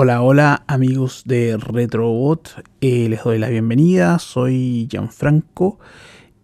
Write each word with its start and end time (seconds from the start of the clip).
Hola, 0.00 0.22
hola 0.22 0.62
amigos 0.68 1.24
de 1.26 1.56
Retrobot, 1.56 2.64
eh, 2.80 3.08
les 3.08 3.24
doy 3.24 3.36
la 3.36 3.48
bienvenida, 3.48 4.20
soy 4.20 4.86
Gianfranco 4.88 5.80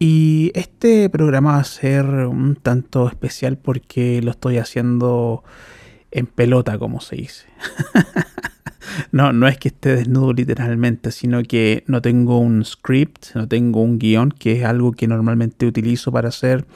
y 0.00 0.50
este 0.57 1.08
programa 1.08 1.52
va 1.52 1.58
a 1.58 1.64
ser 1.64 2.04
un 2.04 2.56
tanto 2.56 3.06
especial 3.06 3.56
porque 3.56 4.20
lo 4.22 4.32
estoy 4.32 4.58
haciendo 4.58 5.44
en 6.10 6.26
pelota, 6.26 6.80
como 6.80 7.00
se 7.00 7.14
dice. 7.14 7.46
no, 9.12 9.32
no 9.32 9.46
es 9.46 9.57
que 9.57 9.68
esté 9.68 9.95
desnudo 9.95 10.32
literalmente, 10.32 11.12
sino 11.12 11.41
que 11.45 11.84
no 11.86 12.02
tengo 12.02 12.41
un 12.41 12.64
script, 12.64 13.36
no 13.36 13.46
tengo 13.46 13.82
un 13.82 14.00
guion, 14.00 14.32
que 14.32 14.59
es 14.59 14.64
algo 14.64 14.91
que 14.91 15.07
normalmente 15.07 15.64
utilizo 15.64 16.11
para 16.11 16.30
hacer 16.30 16.66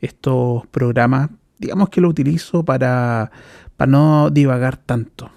estos 0.00 0.66
programas. 0.72 1.30
Digamos 1.60 1.88
que 1.90 2.00
lo 2.00 2.08
utilizo 2.08 2.64
para, 2.64 3.30
para 3.76 3.92
no 3.92 4.30
divagar 4.30 4.76
tanto 4.76 5.30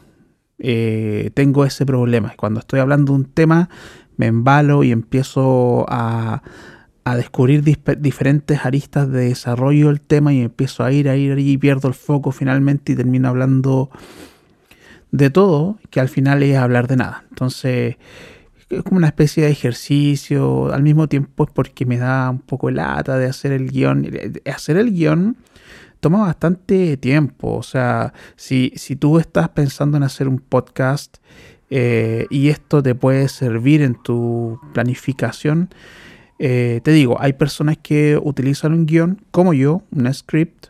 eh, 0.59 1.31
tengo 1.33 1.65
ese 1.65 1.85
problema. 1.85 2.33
Cuando 2.37 2.59
estoy 2.59 2.79
hablando 2.79 3.13
de 3.13 3.19
un 3.19 3.25
tema, 3.25 3.69
me 4.17 4.27
embalo 4.27 4.83
y 4.83 4.91
empiezo 4.91 5.85
a, 5.89 6.43
descubrir 7.15 7.63
diferentes 7.63 8.65
aristas 8.67 9.09
de 9.09 9.29
desarrollo 9.29 9.87
del 9.87 9.99
tema 9.99 10.31
y 10.31 10.41
empiezo 10.41 10.83
a 10.83 10.91
ir, 10.91 11.09
a 11.09 11.15
ir, 11.15 11.39
y 11.39 11.57
pierdo 11.57 11.87
el 11.87 11.95
foco 11.95 12.31
finalmente 12.31 12.91
y 12.91 12.95
termino 12.95 13.29
hablando 13.29 13.89
de 15.09 15.31
todo, 15.31 15.79
que 15.89 15.99
al 15.99 16.07
final 16.07 16.43
es 16.43 16.55
hablar 16.55 16.87
de 16.87 16.97
nada. 16.97 17.23
Entonces, 17.31 17.95
es 18.69 18.83
como 18.83 18.97
una 18.97 19.07
especie 19.07 19.43
de 19.43 19.49
ejercicio, 19.49 20.71
al 20.71 20.83
mismo 20.83 21.07
tiempo 21.07 21.45
es 21.45 21.49
porque 21.51 21.87
me 21.87 21.97
da 21.97 22.29
un 22.29 22.41
poco 22.41 22.69
el 22.69 22.75
lata 22.75 23.17
de 23.17 23.25
hacer 23.25 23.53
el 23.53 23.71
guion. 23.71 24.07
Hacer 24.45 24.77
el 24.77 24.93
guion 24.93 25.35
toma 25.99 26.19
bastante 26.19 26.97
tiempo. 26.97 27.55
O 27.55 27.63
sea, 27.63 28.13
si, 28.35 28.73
si 28.75 28.95
tú 28.95 29.19
estás 29.19 29.49
pensando 29.49 29.97
en 29.97 30.03
hacer 30.03 30.27
un 30.27 30.39
podcast 30.39 31.17
eh, 31.69 32.25
y 32.29 32.49
esto 32.49 32.81
te 32.81 32.95
puede 32.95 33.27
servir 33.29 33.81
en 33.81 33.95
tu 33.95 34.59
planificación, 34.73 35.69
eh, 36.39 36.79
te 36.83 36.91
digo, 36.91 37.17
hay 37.19 37.33
personas 37.33 37.77
que 37.77 38.19
utilizan 38.21 38.73
un 38.73 38.85
guion, 38.85 39.21
como 39.31 39.53
yo, 39.53 39.83
un 39.91 40.11
script, 40.13 40.67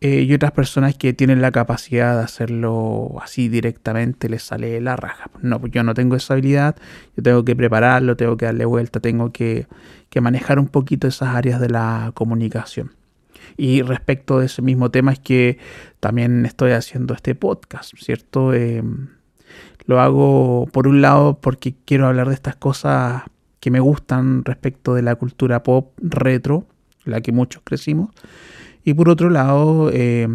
eh, 0.00 0.22
y 0.22 0.32
otras 0.32 0.52
personas 0.52 0.96
que 0.96 1.12
tienen 1.12 1.40
la 1.40 1.50
capacidad 1.50 2.16
de 2.16 2.22
hacerlo 2.22 3.16
así 3.20 3.48
directamente, 3.48 4.28
les 4.28 4.44
sale 4.44 4.80
la 4.80 4.94
raja. 4.94 5.30
No, 5.42 5.64
yo 5.66 5.82
no 5.82 5.94
tengo 5.94 6.14
esa 6.14 6.34
habilidad, 6.34 6.76
yo 7.16 7.22
tengo 7.22 7.44
que 7.44 7.56
prepararlo, 7.56 8.16
tengo 8.16 8.36
que 8.36 8.46
darle 8.46 8.64
vuelta, 8.64 9.00
tengo 9.00 9.32
que, 9.32 9.66
que 10.08 10.20
manejar 10.20 10.60
un 10.60 10.68
poquito 10.68 11.08
esas 11.08 11.34
áreas 11.34 11.60
de 11.60 11.70
la 11.70 12.12
comunicación. 12.14 12.97
Y 13.56 13.82
respecto 13.82 14.38
de 14.38 14.46
ese 14.46 14.62
mismo 14.62 14.90
tema 14.90 15.12
es 15.12 15.18
que 15.18 15.58
también 15.98 16.46
estoy 16.46 16.70
haciendo 16.70 17.12
este 17.12 17.34
podcast, 17.34 17.92
¿cierto? 17.98 18.54
Eh, 18.54 18.82
lo 19.86 20.00
hago 20.00 20.68
por 20.72 20.86
un 20.86 21.00
lado 21.00 21.40
porque 21.40 21.74
quiero 21.84 22.06
hablar 22.06 22.28
de 22.28 22.34
estas 22.34 22.54
cosas 22.54 23.24
que 23.58 23.72
me 23.72 23.80
gustan 23.80 24.44
respecto 24.44 24.94
de 24.94 25.02
la 25.02 25.16
cultura 25.16 25.64
pop 25.64 25.92
retro, 26.00 26.66
la 27.04 27.20
que 27.20 27.32
muchos 27.32 27.62
crecimos. 27.64 28.10
Y 28.84 28.94
por 28.94 29.08
otro 29.08 29.28
lado, 29.28 29.90
eh, 29.92 30.28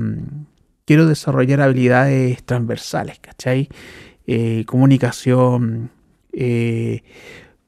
quiero 0.86 1.08
desarrollar 1.08 1.62
habilidades 1.62 2.44
transversales, 2.44 3.20
¿cachai? 3.20 3.70
Eh, 4.28 4.66
comunicación, 4.68 5.92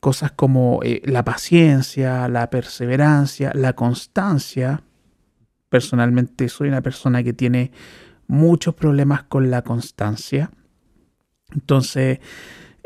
cosas 0.02 0.32
como 0.34 0.82
la 1.04 1.24
paciencia, 1.24 2.28
la 2.28 2.50
perseverancia, 2.50 3.52
la 3.54 3.74
constancia, 3.74 4.82
personalmente 5.70 6.50
soy 6.50 6.70
una 6.70 6.82
persona 6.82 7.24
que 7.24 7.34
tiene 7.34 7.72
muchos 8.28 8.74
problemas 8.76 9.24
con 9.24 9.52
la 9.52 9.62
constancia. 9.62 10.52
Entonces, 11.54 12.20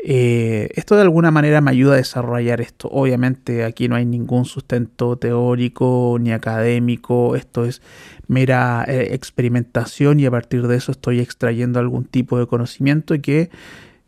eh, 0.02 0.70
esto 0.76 0.96
de 0.96 1.02
alguna 1.02 1.30
manera 1.30 1.60
me 1.60 1.70
ayuda 1.70 1.94
a 1.94 1.96
desarrollar 1.96 2.60
esto. 2.60 2.88
Obviamente 2.88 3.64
aquí 3.64 3.88
no 3.88 3.96
hay 3.96 4.06
ningún 4.06 4.44
sustento 4.46 5.16
teórico 5.16 6.16
ni 6.20 6.32
académico, 6.32 7.36
esto 7.36 7.64
es 7.64 7.82
mera 8.26 8.84
eh, 8.88 9.14
experimentación 9.14 10.20
y 10.20 10.26
a 10.26 10.30
partir 10.30 10.66
de 10.66 10.76
eso 10.76 10.92
estoy 10.92 11.20
extrayendo 11.20 11.80
algún 11.80 12.04
tipo 12.04 12.38
de 12.38 12.46
conocimiento 12.46 13.20
que 13.20 13.50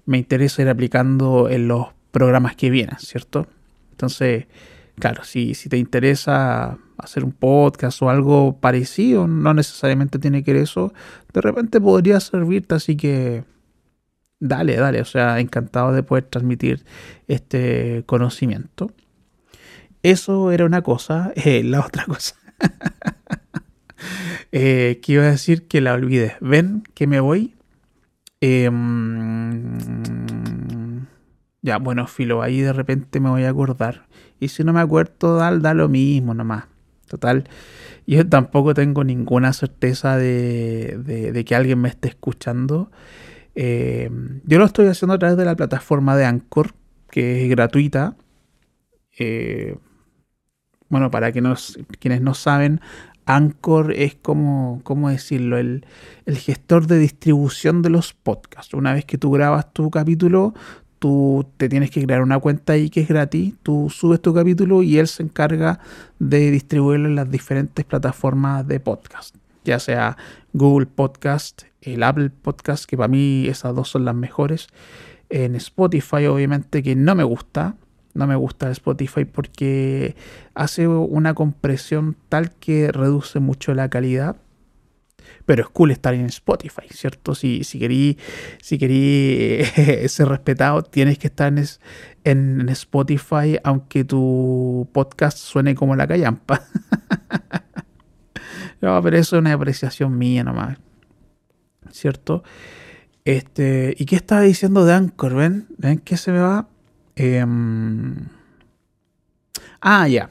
me 0.07 0.19
interesa 0.19 0.63
ir 0.63 0.69
aplicando 0.69 1.49
en 1.51 1.69
los 1.69 1.89
programas 2.11 2.57
que 2.57 2.71
vienen, 2.71 2.97
¿cierto? 2.99 3.47
Entonces, 3.91 4.47
claro, 5.03 5.25
si, 5.25 5.55
si 5.55 5.69
te 5.69 5.79
interesa 5.79 6.79
hacer 6.97 7.25
un 7.25 7.33
podcast 7.33 8.01
o 8.03 8.09
algo 8.09 8.61
parecido, 8.61 9.27
no 9.27 9.53
necesariamente 9.53 10.21
tiene 10.21 10.45
que 10.45 10.53
ser 10.53 10.61
eso, 10.61 10.93
de 11.33 11.41
repente 11.41 11.81
podría 11.81 12.21
servirte, 12.21 12.77
así 12.77 12.97
que 12.97 13.43
dale, 14.39 14.77
dale, 14.77 15.01
o 15.01 15.05
sea, 15.05 15.41
encantado 15.41 15.93
de 15.93 16.05
poder 16.05 16.27
transmitir 16.27 16.85
este 17.27 18.05
conocimiento. 18.07 18.93
Eso 20.05 20.53
era 20.53 20.67
una 20.67 20.83
cosa, 20.83 21.33
eh, 21.37 21.65
la 21.65 21.81
otra 21.81 22.05
cosa. 22.05 22.37
eh, 24.53 25.01
decir 25.05 25.67
que 25.67 25.81
la 25.81 25.95
olvidé. 25.95 26.37
Ven 26.41 26.85
que 26.95 27.09
me 27.09 27.19
voy. 27.19 27.57
Em, 28.41 29.79
ya, 31.61 31.79
bueno, 31.79 32.07
filo, 32.07 32.41
ahí 32.41 32.61
de 32.61 32.73
repente 32.73 33.19
me 33.19 33.31
voy 33.31 33.43
a 33.43 33.51
acordar. 33.51 34.07
Y 34.43 34.49
si 34.49 34.65
no 34.65 34.73
me 34.73 34.81
acuerdo, 34.81 35.37
da, 35.37 35.57
da 35.57 35.73
lo 35.73 35.89
mismo 35.89 36.35
nomás. 36.35 36.65
Total, 37.07 37.45
yo 38.09 38.29
tampoco 38.29 38.75
tengo 38.75 39.05
ninguna 39.05 39.53
certeza 39.53 40.17
de, 40.17 41.45
que 41.47 41.55
alguien 41.55 41.81
me 41.81 41.89
esté 41.89 42.09
escuchando. 42.09 42.91
Eh, 43.55 44.11
yo 44.45 44.59
lo 44.59 44.65
estoy 44.65 44.89
haciendo 44.89 45.15
a 45.15 45.19
través 45.21 45.37
de 45.37 45.45
la 45.45 45.55
plataforma 45.55 46.17
de 46.17 46.25
Anchor, 46.25 46.75
que 47.09 47.45
es 47.45 47.51
gratuita. 47.51 48.17
Eh, 49.17 49.77
bueno, 50.89 51.13
para 51.13 51.31
que 51.31 51.41
nos, 51.41 51.79
quienes 52.01 52.21
no 52.21 52.35
saben, 52.35 52.81
Anchor 53.27 53.93
es 53.93 54.17
como, 54.17 54.81
¿cómo 54.83 55.09
decirlo? 55.09 55.57
El, 55.57 55.87
el, 56.27 56.37
gestor 56.37 56.89
de 56.89 56.99
distribución 56.99 57.83
de 57.83 57.91
los 57.91 58.13
podcasts. 58.13 58.75
Una 58.75 58.93
vez 58.93 59.05
que 59.05 59.19
tú 59.19 59.31
grabas 59.31 59.73
tu 59.73 59.89
capítulo, 59.89 60.53
tú 61.03 61.45
te 61.57 61.69
tienes 61.69 61.91
que 61.91 62.01
crear 62.05 62.23
una 62.23 62.39
cuenta 62.39 62.75
ahí 62.75 62.89
que 62.89 63.01
es 63.01 63.09
gratis, 63.09 63.55
tú 63.65 63.91
subes 63.91 64.23
tu 64.23 64.33
capítulo 64.33 64.85
y 64.85 64.99
él 64.99 65.09
se 65.09 65.25
encarga 65.25 65.81
de 66.21 66.53
distribuirlo 66.53 67.09
en 67.09 67.17
las 67.17 67.29
diferentes 67.29 67.85
plataformas 67.85 68.65
de 68.69 68.79
podcast, 68.79 69.35
ya 69.65 69.81
sea 69.81 70.17
Google 70.53 70.87
Podcast, 70.87 71.63
el 71.81 72.05
Apple 72.05 72.31
Podcast, 72.31 72.85
que 72.85 72.97
para 72.97 73.09
mí 73.09 73.49
esas 73.49 73.75
dos 73.75 73.89
son 73.89 74.05
las 74.05 74.15
mejores, 74.15 74.69
en 75.29 75.57
Spotify 75.57 76.27
obviamente 76.27 76.85
que 76.85 76.95
no 76.95 77.17
me 77.17 77.25
gusta, 77.25 77.75
no 78.15 78.29
me 78.29 78.37
gusta 78.37 78.71
Spotify 78.71 79.25
porque 79.25 80.15
hace 80.55 80.87
una 80.87 81.35
compresión 81.35 82.15
tal 82.29 82.53
que 82.53 82.93
reduce 82.93 83.41
mucho 83.41 83.75
la 83.75 83.89
calidad 83.89 84.37
pero 85.47 85.63
es 85.63 85.69
cool 85.69 85.91
estar 85.91 86.15
en 86.15 86.27
Spotify, 86.27 86.87
¿cierto? 86.91 87.35
Si, 87.35 87.65
si 87.65 87.79
querí, 87.79 88.19
si 88.61 88.79
querí 88.79 89.65
ser 90.09 90.29
respetado, 90.29 90.83
tienes 90.83 91.19
que 91.19 91.29
estar 91.29 91.53
en, 91.53 91.67
en, 92.25 92.69
Spotify, 92.71 93.59
aunque 93.65 94.05
tu 94.05 94.89
podcast 94.93 95.39
suene 95.39 95.75
como 95.75 95.97
la 95.97 96.07
callampa. 96.07 96.63
no, 98.81 99.03
pero 99.03 99.17
eso 99.17 99.37
es 99.37 99.41
una 99.41 99.53
apreciación 99.53 100.17
mía 100.17 100.45
nomás, 100.45 100.79
¿cierto? 101.91 102.43
Este, 103.25 103.95
¿Y 103.99 104.05
qué 104.07 104.17
estaba 104.17 104.41
diciendo 104.41 104.85
de 104.85 104.95
Anchor? 104.95 105.35
¿Ven? 105.35 105.67
¿Ven 105.79 105.99
que 105.99 106.17
se 106.17 106.33
me 106.33 106.41
va? 106.41 106.69
Em, 107.15 108.27
ah, 109.81 110.09
ya. 110.09 110.31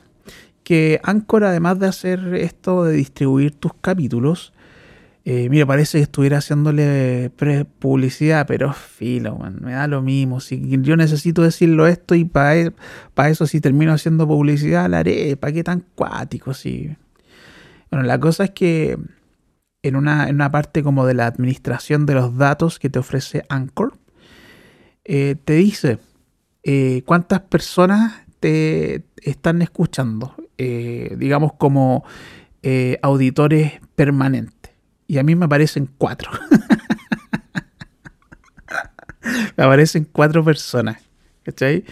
Que 0.64 1.00
Anchor, 1.04 1.46
además 1.46 1.80
de 1.80 1.88
hacer 1.88 2.36
esto 2.36 2.84
de 2.84 2.94
distribuir 2.94 3.56
tus 3.56 3.74
capítulos, 3.76 4.54
eh, 5.24 5.50
mira, 5.50 5.68
parece 5.68 6.00
que 6.00 6.04
estuviera 6.04 6.40
haciéndole 6.40 7.32
publicidad, 7.80 8.48
pero 8.48 8.74
filo, 8.74 9.38
me 9.60 9.74
da 9.74 9.88
lo 9.88 10.02
mismo. 10.02 10.40
Si 10.40 10.60
yo 10.82 10.98
necesito 10.98 11.44
decirlo 11.44 11.86
esto 11.86 12.16
y 12.16 12.26
para 12.26 12.58
e, 12.58 12.74
eso 13.28 13.46
si 13.46 13.62
termino 13.62 13.94
haciendo 13.94 14.28
publicidad, 14.28 14.90
la 14.90 15.00
haré. 15.00 15.38
¿Para 15.38 15.54
qué 15.54 15.64
tan 15.64 15.86
cuático? 15.96 16.54
Sí. 16.56 16.96
Bueno, 17.92 18.06
la 18.06 18.20
cosa 18.20 18.46
es 18.46 18.52
que 18.52 18.98
en 19.84 19.96
una, 19.96 20.28
en 20.28 20.36
una 20.36 20.52
parte 20.52 20.82
como 20.82 21.06
de 21.06 21.14
la 21.14 21.28
administración 21.28 22.06
de 22.08 22.16
los 22.16 22.38
datos 22.38 22.80
que 22.80 22.90
te 22.90 23.00
ofrece 23.00 23.44
Anchor, 23.50 23.94
eh, 25.04 25.36
te 25.44 25.54
dice 25.54 26.00
eh, 26.64 27.04
cuántas 27.06 27.42
personas 27.42 28.26
te 28.40 29.04
están 29.18 29.62
escuchando, 29.62 30.36
digamos 30.58 31.54
como 31.54 32.04
auditores 33.02 33.74
permanentes 33.96 34.61
y 35.12 35.18
a 35.18 35.24
mí 35.24 35.36
me 35.36 35.44
aparecen 35.44 35.90
cuatro. 35.98 36.32
me 39.58 39.64
aparecen 39.66 40.08
cuatro 40.10 40.42
personas. 40.42 41.04
¿Cachai? 41.44 41.84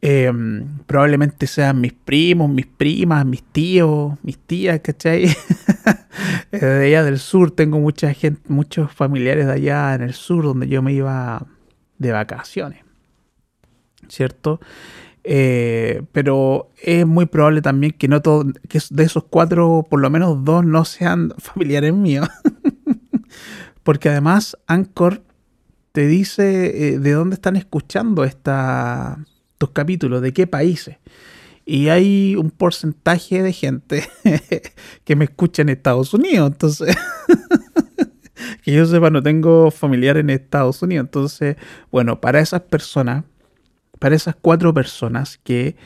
Em, 0.00 0.78
probablemente 0.86 1.48
sean 1.48 1.80
mis 1.80 1.92
primos, 1.92 2.48
mis 2.48 2.66
primas, 2.66 3.26
mis 3.26 3.42
tíos, 3.42 4.16
mis 4.22 4.38
tías, 4.38 4.78
¿cachai? 4.78 5.26
de 6.52 6.86
allá 6.86 7.02
del 7.02 7.18
sur 7.18 7.50
tengo 7.50 7.80
mucha 7.80 8.14
gente, 8.14 8.40
muchos 8.46 8.92
familiares 8.92 9.46
de 9.46 9.54
allá 9.54 9.96
en 9.96 10.02
el 10.02 10.14
sur 10.14 10.44
donde 10.44 10.68
yo 10.68 10.82
me 10.82 10.92
iba 10.92 11.44
de 11.98 12.12
vacaciones. 12.12 12.84
¿Cierto? 14.06 14.60
Eh, 15.24 16.02
pero 16.12 16.70
es 16.82 17.06
muy 17.06 17.26
probable 17.26 17.62
también 17.62 17.92
que 17.92 18.08
no 18.08 18.20
todo, 18.22 18.44
que 18.68 18.80
de 18.90 19.04
esos 19.04 19.24
cuatro, 19.24 19.86
por 19.88 20.00
lo 20.00 20.10
menos 20.10 20.44
dos 20.44 20.64
no 20.64 20.84
sean 20.84 21.32
familiares 21.38 21.94
míos. 21.94 22.28
Porque 23.82 24.08
además 24.08 24.56
Anchor 24.66 25.22
te 25.92 26.06
dice 26.06 26.94
eh, 26.94 26.98
de 26.98 27.12
dónde 27.12 27.34
están 27.34 27.56
escuchando 27.56 28.24
esta, 28.24 29.18
estos 29.52 29.70
capítulos, 29.70 30.22
de 30.22 30.32
qué 30.32 30.46
países. 30.46 30.96
Y 31.64 31.88
hay 31.88 32.34
un 32.34 32.50
porcentaje 32.50 33.42
de 33.42 33.52
gente 33.52 34.04
que 35.04 35.16
me 35.16 35.26
escucha 35.26 35.62
en 35.62 35.68
Estados 35.68 36.12
Unidos. 36.12 36.50
Entonces, 36.50 36.96
que 38.62 38.72
yo 38.72 38.84
sepa, 38.86 39.10
no 39.10 39.22
tengo 39.22 39.70
familiar 39.70 40.16
en 40.16 40.30
Estados 40.30 40.82
Unidos. 40.82 41.06
Entonces, 41.06 41.56
bueno, 41.90 42.20
para 42.20 42.40
esas 42.40 42.62
personas, 42.62 43.24
para 44.02 44.16
esas 44.16 44.34
cuatro 44.34 44.74
personas 44.74 45.38
que 45.44 45.76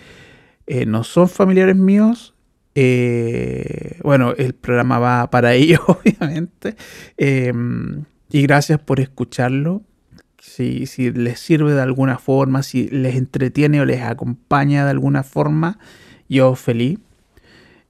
eh, 0.66 0.86
no 0.86 1.04
son 1.04 1.28
familiares 1.28 1.76
míos, 1.76 2.32
eh, 2.74 4.00
bueno, 4.02 4.32
el 4.38 4.54
programa 4.54 4.98
va 4.98 5.28
para 5.28 5.52
ellos, 5.54 5.80
obviamente. 5.86 6.76
Em, 7.18 8.04
y 8.30 8.40
gracias 8.40 8.80
por 8.80 9.00
escucharlo. 9.00 9.82
Si, 10.38 10.86
si, 10.86 11.10
les 11.10 11.40
sirve 11.40 11.74
de 11.74 11.82
alguna 11.82 12.16
forma, 12.16 12.62
si 12.62 12.88
les 12.88 13.16
entretiene 13.16 13.82
o 13.82 13.84
les 13.84 14.00
acompaña 14.00 14.84
de 14.84 14.92
alguna 14.92 15.22
forma, 15.22 15.78
yo 16.26 16.54
feliz. 16.54 16.98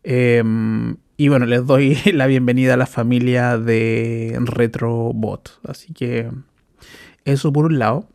Em, 0.02 0.96
y 1.16 1.28
bueno, 1.28 1.46
les 1.46 1.64
doy 1.64 1.96
la 2.12 2.26
bienvenida 2.26 2.74
a 2.74 2.76
la 2.76 2.86
familia 2.86 3.58
de 3.58 4.36
Retrobot. 4.40 5.60
Así 5.68 5.92
que 5.92 6.28
eso 7.24 7.52
por 7.52 7.66
un 7.66 7.78
lado. 7.78 8.08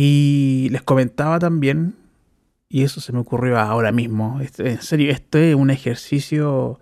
Y 0.00 0.68
les 0.70 0.82
comentaba 0.82 1.40
también, 1.40 1.96
y 2.68 2.84
eso 2.84 3.00
se 3.00 3.12
me 3.12 3.18
ocurrió 3.18 3.58
ahora 3.58 3.90
mismo, 3.90 4.40
en 4.58 4.80
serio, 4.80 5.10
esto 5.10 5.38
es 5.38 5.56
un 5.56 5.70
ejercicio 5.70 6.78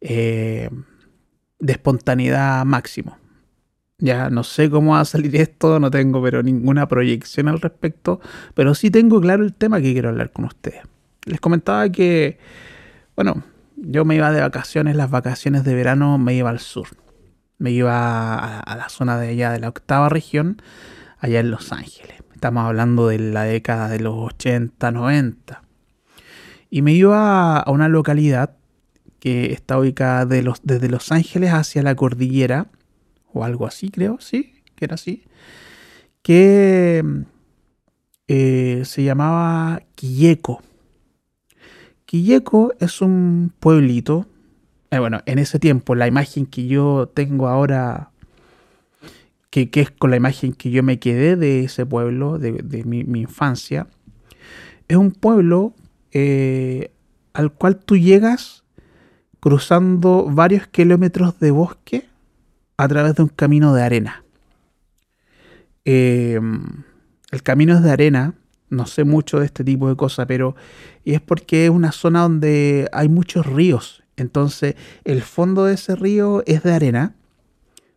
eh, 0.00 0.70
de 1.58 1.72
espontaneidad 1.72 2.64
máximo. 2.64 3.18
Ya 3.98 4.30
no 4.30 4.44
sé 4.44 4.70
cómo 4.70 4.92
va 4.92 5.00
a 5.00 5.04
salir 5.04 5.34
esto, 5.34 5.80
no 5.80 5.90
tengo 5.90 6.22
pero 6.22 6.44
ninguna 6.44 6.86
proyección 6.86 7.48
al 7.48 7.60
respecto, 7.60 8.20
pero 8.54 8.76
sí 8.76 8.88
tengo 8.88 9.20
claro 9.20 9.42
el 9.42 9.52
tema 9.52 9.80
que 9.80 9.92
quiero 9.92 10.10
hablar 10.10 10.30
con 10.30 10.44
ustedes. 10.44 10.82
Les 11.24 11.40
comentaba 11.40 11.88
que, 11.88 12.38
bueno, 13.16 13.42
yo 13.74 14.04
me 14.04 14.14
iba 14.14 14.30
de 14.30 14.42
vacaciones, 14.42 14.94
las 14.94 15.10
vacaciones 15.10 15.64
de 15.64 15.74
verano 15.74 16.18
me 16.18 16.34
iba 16.34 16.50
al 16.50 16.60
sur. 16.60 16.86
Me 17.58 17.72
iba 17.72 18.36
a, 18.36 18.60
a 18.60 18.76
la 18.76 18.88
zona 18.90 19.18
de 19.18 19.30
allá 19.30 19.50
de 19.50 19.58
la 19.58 19.70
octava 19.70 20.08
región, 20.08 20.62
allá 21.18 21.40
en 21.40 21.50
Los 21.50 21.72
Ángeles. 21.72 22.23
Estamos 22.44 22.66
hablando 22.66 23.08
de 23.08 23.18
la 23.18 23.44
década 23.44 23.88
de 23.88 24.00
los 24.00 24.16
80, 24.16 24.90
90. 24.90 25.62
Y 26.68 26.82
me 26.82 26.92
iba 26.92 27.58
a 27.58 27.70
una 27.70 27.88
localidad 27.88 28.58
que 29.18 29.50
está 29.54 29.78
ubicada 29.78 30.26
de 30.26 30.42
los, 30.42 30.60
desde 30.62 30.90
Los 30.90 31.10
Ángeles 31.10 31.54
hacia 31.54 31.82
la 31.82 31.94
cordillera, 31.94 32.66
o 33.32 33.44
algo 33.44 33.66
así 33.66 33.88
creo, 33.88 34.18
sí, 34.20 34.62
que 34.76 34.84
era 34.84 34.96
así, 34.96 35.24
que 36.20 37.02
eh, 38.28 38.82
se 38.84 39.02
llamaba 39.02 39.80
Quilleco. 39.94 40.60
Quilleco 42.04 42.74
es 42.78 43.00
un 43.00 43.54
pueblito, 43.58 44.26
eh, 44.90 44.98
bueno, 44.98 45.22
en 45.24 45.38
ese 45.38 45.58
tiempo 45.58 45.94
la 45.94 46.08
imagen 46.08 46.44
que 46.44 46.66
yo 46.66 47.10
tengo 47.14 47.48
ahora 47.48 48.10
que, 49.62 49.80
es 49.80 49.90
con 49.92 50.10
la 50.10 50.16
imagen 50.16 50.52
que 50.52 50.70
yo 50.70 50.82
me 50.82 50.98
quedé 50.98 51.36
de 51.36 51.64
ese 51.64 51.86
pueblo, 51.86 52.38
de, 52.38 52.82
mi, 52.84 53.20
infancia, 53.20 53.86
es 54.88 54.96
un 54.96 55.12
pueblo 55.12 55.74
eh, 56.10 56.90
al 57.32 57.52
cual 57.52 57.76
tú 57.76 57.96
llegas 57.96 58.64
cruzando 59.38 60.28
varios 60.28 60.66
kilómetros 60.66 61.38
de 61.38 61.52
bosque 61.52 62.08
a 62.76 62.88
través 62.88 63.14
de 63.14 63.22
un 63.22 63.28
camino 63.28 63.72
de 63.74 63.82
arena. 63.82 64.24
Em, 65.84 66.82
el 67.30 67.42
camino 67.44 67.74
es 67.74 67.82
de 67.82 67.92
arena, 67.92 68.34
no 68.70 68.86
sé 68.86 69.04
mucho 69.04 69.38
de 69.38 69.46
este 69.46 69.62
tipo 69.62 69.88
de 69.88 69.94
cosas, 69.94 70.26
pero 70.26 70.56
es 71.04 71.20
porque 71.20 71.66
es 71.66 71.70
una 71.70 71.92
zona 71.92 72.22
donde 72.22 72.88
hay 72.92 73.08
muchos 73.08 73.46
ríos. 73.46 74.02
Entonces, 74.16 74.74
el 75.04 75.22
fondo 75.22 75.64
de 75.64 75.74
ese 75.74 75.94
río 75.94 76.42
es 76.46 76.64
de 76.64 76.72
arena 76.72 77.14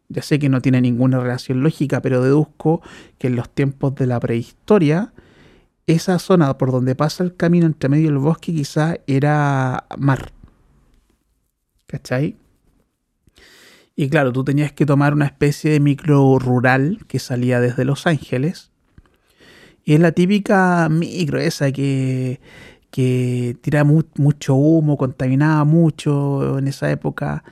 ya 0.09 0.21
sé 0.21 0.39
que 0.39 0.49
no 0.49 0.61
tiene 0.61 0.81
ninguna 0.81 1.19
relación 1.19 1.61
lógica, 1.61 2.01
pero 2.01 2.23
deduzco 2.23 2.81
que 3.17 3.27
en 3.27 3.35
los 3.35 3.49
tiempos 3.49 3.95
de 3.95 4.07
la 4.07 4.19
prehistoria, 4.19 5.13
esa 5.85 6.19
zona 6.19 6.57
por 6.57 6.71
donde 6.71 6.95
pasa 6.95 7.23
el 7.23 7.35
camino 7.35 7.65
entre 7.65 7.89
medio 7.89 8.07
del 8.07 8.17
bosque 8.17 8.53
quizás 8.53 8.99
era 9.07 9.85
mar. 9.97 10.31
¿Cachai? 11.87 12.35
Y 13.95 14.09
claro, 14.09 14.31
tú 14.31 14.43
tenías 14.43 14.71
que 14.73 14.85
tomar 14.85 15.13
una 15.13 15.25
especie 15.25 15.71
de 15.71 15.79
micro 15.79 16.37
rural 16.39 16.99
que 17.07 17.19
salía 17.19 17.59
desde 17.59 17.83
Los 17.83 18.05
Ángeles. 18.05 18.71
Y 19.83 19.93
es 19.93 19.99
la 19.99 20.11
típica 20.11 20.87
micro 20.89 21.39
esa 21.39 21.71
que, 21.71 22.39
que 22.91 23.57
tira 23.61 23.83
mucho 23.83 24.55
humo, 24.55 24.97
contaminaba 24.97 25.63
mucho 25.63 26.59
en 26.59 26.67
esa 26.67 26.91
época 26.91 27.43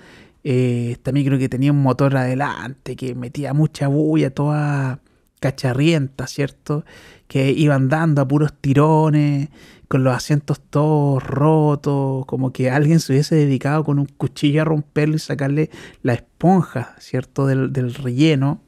eh, 0.47 0.97
también 1.01 1.25
creo 1.25 1.39
que 1.39 1.49
tenía 1.49 1.71
un 1.71 1.81
motor 1.81 2.15
adelante 2.15 2.95
que 2.95 3.15
metía 3.15 3.55
mucha 3.55 3.87
bulla, 3.87 4.29
toda 4.29 4.99
cacharrienta, 5.39 6.27
¿cierto? 6.27 6.85
Que 7.27 7.49
iban 7.51 7.89
dando 7.89 8.21
a 8.21 8.27
puros 8.27 8.53
tirones, 8.53 9.49
con 9.87 10.03
los 10.03 10.15
asientos 10.15 10.61
todos 10.69 11.23
rotos, 11.23 12.27
como 12.27 12.53
que 12.53 12.69
alguien 12.69 12.99
se 12.99 13.13
hubiese 13.13 13.33
dedicado 13.33 13.83
con 13.83 13.97
un 13.97 14.05
cuchillo 14.05 14.61
a 14.61 14.65
romperlo 14.65 15.15
y 15.15 15.19
sacarle 15.19 15.71
la 16.03 16.13
esponja, 16.13 16.95
¿cierto? 16.99 17.47
Del, 17.47 17.95
relleno. 17.95 18.61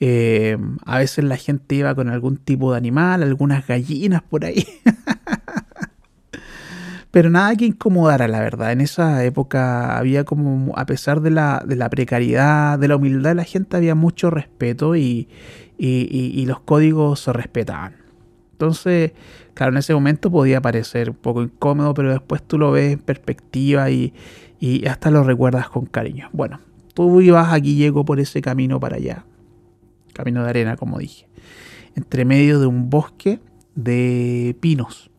Eh, 0.00 0.58
a 0.84 0.98
veces 0.98 1.24
la 1.24 1.38
gente 1.38 1.76
iba 1.76 1.94
con 1.94 2.10
algún 2.10 2.36
tipo 2.36 2.72
de 2.72 2.76
animal, 2.76 3.22
algunas 3.22 3.66
gallinas 3.66 4.20
por 4.20 4.44
ahí. 4.44 4.66
pero 7.10 7.30
nada 7.30 7.56
que 7.56 7.64
incomodara, 7.64 8.28
la 8.28 8.40
verdad. 8.40 8.72
En 8.72 8.80
esa 8.80 9.24
época 9.24 9.96
había 9.96 10.24
como, 10.24 10.76
a 10.76 10.84
pesar 10.84 11.20
de 11.22 11.30
la, 11.30 11.62
de 11.66 11.76
la 11.76 11.88
precariedad, 11.88 12.78
de 12.78 12.88
la 12.88 12.96
humildad 12.96 13.30
de 13.30 13.36
la 13.36 13.44
gente, 13.44 13.76
había 13.76 13.94
mucho 13.94 14.30
respeto 14.30 14.94
y, 14.94 15.28
y, 15.78 16.44
los 16.46 16.60
códigos 16.60 17.20
se 17.20 17.32
respetaban. 17.32 17.96
Entonces, 18.52 19.12
claro, 19.54 19.72
en 19.72 19.78
ese 19.78 19.94
momento 19.94 20.30
podía 20.30 20.60
parecer 20.60 21.10
un 21.10 21.16
poco 21.16 21.42
incómodo, 21.42 21.94
pero 21.94 22.10
después 22.10 22.42
tú 22.42 22.58
lo 22.58 22.72
ves 22.72 22.92
en 22.92 22.98
perspectiva 22.98 23.90
y, 23.90 24.12
y 24.60 24.86
hasta 24.86 25.10
lo 25.10 25.22
recuerdas 25.22 25.68
con 25.70 25.86
cariño. 25.86 26.28
Bueno, 26.32 26.60
tú 26.92 27.20
ibas 27.20 27.52
aquí, 27.52 27.76
llego 27.76 28.04
por 28.04 28.20
ese 28.20 28.42
camino 28.42 28.80
para 28.80 28.96
allá. 28.96 29.24
Camino 30.12 30.42
de 30.42 30.50
arena, 30.50 30.76
como 30.76 30.98
dije. 30.98 31.26
Entre 31.94 32.24
medio 32.24 32.60
de 32.60 32.66
un 32.66 32.90
bosque 32.90 33.40
de 33.74 34.56
pinos. 34.60 35.10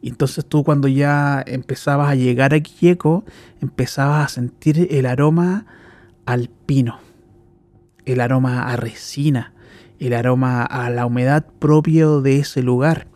Y 0.00 0.10
entonces 0.10 0.44
tú 0.46 0.62
cuando 0.64 0.88
ya 0.88 1.42
empezabas 1.46 2.10
a 2.10 2.14
llegar 2.14 2.54
a 2.54 2.60
Quilleco, 2.60 3.24
empezabas 3.60 4.24
a 4.24 4.28
sentir 4.28 4.88
el 4.90 5.06
aroma 5.06 5.66
alpino, 6.24 7.00
el 8.04 8.20
aroma 8.20 8.70
a 8.70 8.76
resina, 8.76 9.52
el 9.98 10.12
aroma 10.12 10.62
a 10.62 10.90
la 10.90 11.06
humedad 11.06 11.46
propio 11.58 12.20
de 12.20 12.38
ese 12.38 12.62
lugar. 12.62 13.08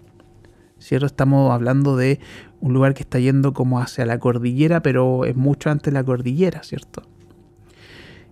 ¿Cierto? 0.79 1.07
Estamos 1.07 1.53
hablando 1.53 1.97
de 1.97 2.19
un 2.61 2.73
lugar 2.73 2.95
que 2.95 3.03
está 3.03 3.21
yendo 3.21 3.53
como 3.53 3.81
hacia 3.81 4.05
la 4.05 4.19
cordillera, 4.19 4.83
pero 4.83 5.25
es 5.25 5.37
mucho 5.37 5.71
antes 5.71 5.93
de 5.93 5.99
la 5.99 6.05
cordillera, 6.05 6.65
¿cierto? 6.65 7.03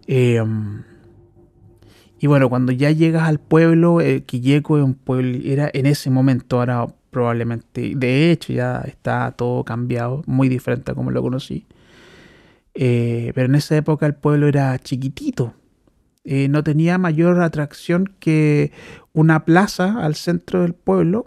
Em, 0.09 0.83
y 2.19 2.27
bueno, 2.27 2.49
cuando 2.49 2.73
ya 2.73 2.91
llegas 2.91 3.29
al 3.29 3.39
pueblo, 3.39 4.01
eh, 4.01 4.25
Quilleco 4.25 4.77
era 5.45 5.71
en 5.73 5.87
ese 5.87 6.11
momento, 6.11 6.59
ahora 6.59 6.87
probablemente. 7.11 7.93
De 7.97 8.31
hecho, 8.31 8.53
ya 8.53 8.83
está 8.87 9.33
todo 9.33 9.65
cambiado, 9.65 10.23
muy 10.27 10.49
diferente 10.49 10.93
a 10.93 10.95
como 10.95 11.11
lo 11.11 11.23
conocí. 11.23 11.67
Eh, 12.75 13.33
pero 13.35 13.47
en 13.47 13.57
esa 13.57 13.77
época 13.77 14.07
el 14.07 14.15
pueblo 14.15 14.49
era 14.49 14.79
chiquitito. 14.79 15.55
Eh, 16.25 16.49
no 16.49 16.63
tenía 16.63 16.99
mayor 16.99 17.43
atracción 17.43 18.13
que 18.21 18.73
una 19.13 19.45
plaza 19.45 20.05
al 20.05 20.15
centro 20.15 20.63
del 20.63 20.75
pueblo 20.75 21.27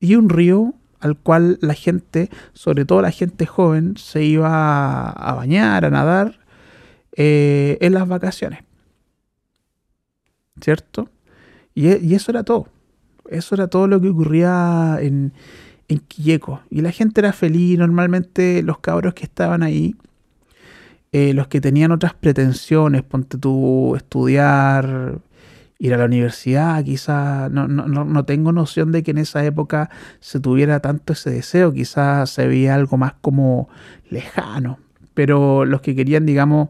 y 0.00 0.14
un 0.14 0.28
río 0.28 0.74
al 1.00 1.16
cual 1.16 1.58
la 1.60 1.74
gente, 1.74 2.28
sobre 2.52 2.84
todo 2.84 3.02
la 3.02 3.10
gente 3.10 3.46
joven, 3.46 3.96
se 3.96 4.24
iba 4.24 5.10
a 5.10 5.34
bañar, 5.34 5.84
a 5.84 5.90
nadar 5.90 6.40
eh, 7.16 7.78
en 7.80 7.94
las 7.94 8.06
vacaciones. 8.08 8.60
¿Cierto? 10.60 11.10
y 11.74 12.16
eso 12.16 12.32
era 12.32 12.42
todo. 12.42 12.66
Eso 13.28 13.54
era 13.54 13.68
todo 13.68 13.86
lo 13.86 14.00
que 14.00 14.08
ocurría 14.08 14.98
en, 15.00 15.32
en 15.88 15.98
Quilleco. 15.98 16.60
Y 16.70 16.80
la 16.80 16.92
gente 16.92 17.20
era 17.20 17.32
feliz. 17.32 17.78
Normalmente 17.78 18.62
los 18.62 18.78
cabros 18.78 19.14
que 19.14 19.24
estaban 19.24 19.62
ahí 19.62 19.94
eh, 21.12 21.32
los 21.32 21.48
que 21.48 21.60
tenían 21.62 21.90
otras 21.90 22.12
pretensiones, 22.12 23.02
ponte 23.02 23.38
tú 23.38 23.96
estudiar, 23.96 25.20
ir 25.78 25.94
a 25.94 25.96
la 25.96 26.04
universidad, 26.04 26.84
quizás 26.84 27.50
no, 27.50 27.66
no, 27.66 27.86
no, 27.86 28.24
tengo 28.26 28.52
noción 28.52 28.92
de 28.92 29.02
que 29.02 29.12
en 29.12 29.18
esa 29.18 29.42
época 29.44 29.90
se 30.20 30.38
tuviera 30.38 30.80
tanto 30.80 31.14
ese 31.14 31.30
deseo, 31.30 31.72
quizás 31.72 32.28
se 32.30 32.46
veía 32.46 32.74
algo 32.74 32.98
más 32.98 33.14
como 33.22 33.70
lejano, 34.10 34.78
pero 35.14 35.64
los 35.64 35.80
que 35.80 35.94
querían, 35.94 36.26
digamos, 36.26 36.68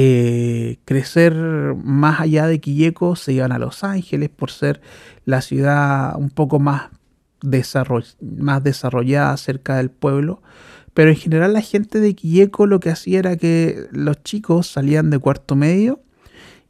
eh, 0.00 0.78
crecer 0.84 1.34
más 1.34 2.20
allá 2.20 2.46
de 2.46 2.60
Quilleco 2.60 3.16
se 3.16 3.32
iban 3.32 3.50
a 3.50 3.58
Los 3.58 3.82
Ángeles 3.82 4.28
por 4.28 4.52
ser 4.52 4.80
la 5.24 5.40
ciudad 5.40 6.14
un 6.14 6.30
poco 6.30 6.60
más, 6.60 6.90
más 7.42 8.62
desarrollada 8.62 9.36
cerca 9.38 9.76
del 9.76 9.90
pueblo. 9.90 10.40
Pero 10.94 11.10
en 11.10 11.16
general 11.16 11.52
la 11.52 11.62
gente 11.62 11.98
de 11.98 12.14
Quilleco 12.14 12.66
lo 12.66 12.78
que 12.78 12.90
hacía 12.90 13.18
era 13.18 13.36
que 13.36 13.88
los 13.90 14.22
chicos 14.22 14.68
salían 14.68 15.10
de 15.10 15.18
cuarto 15.18 15.56
medio 15.56 16.00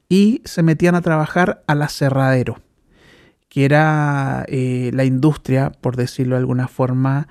y 0.09 0.41
se 0.47 0.63
metían 0.63 0.95
a 0.95 1.03
trabajar 1.03 1.63
al 1.67 1.83
aserradero, 1.83 2.63
que 3.51 3.67
era 3.67 4.47
eh, 4.49 4.91
la 4.95 5.05
industria, 5.05 5.71
por 5.83 5.97
decirlo 5.97 6.37
de 6.37 6.41
alguna 6.41 6.67
forma, 6.67 7.29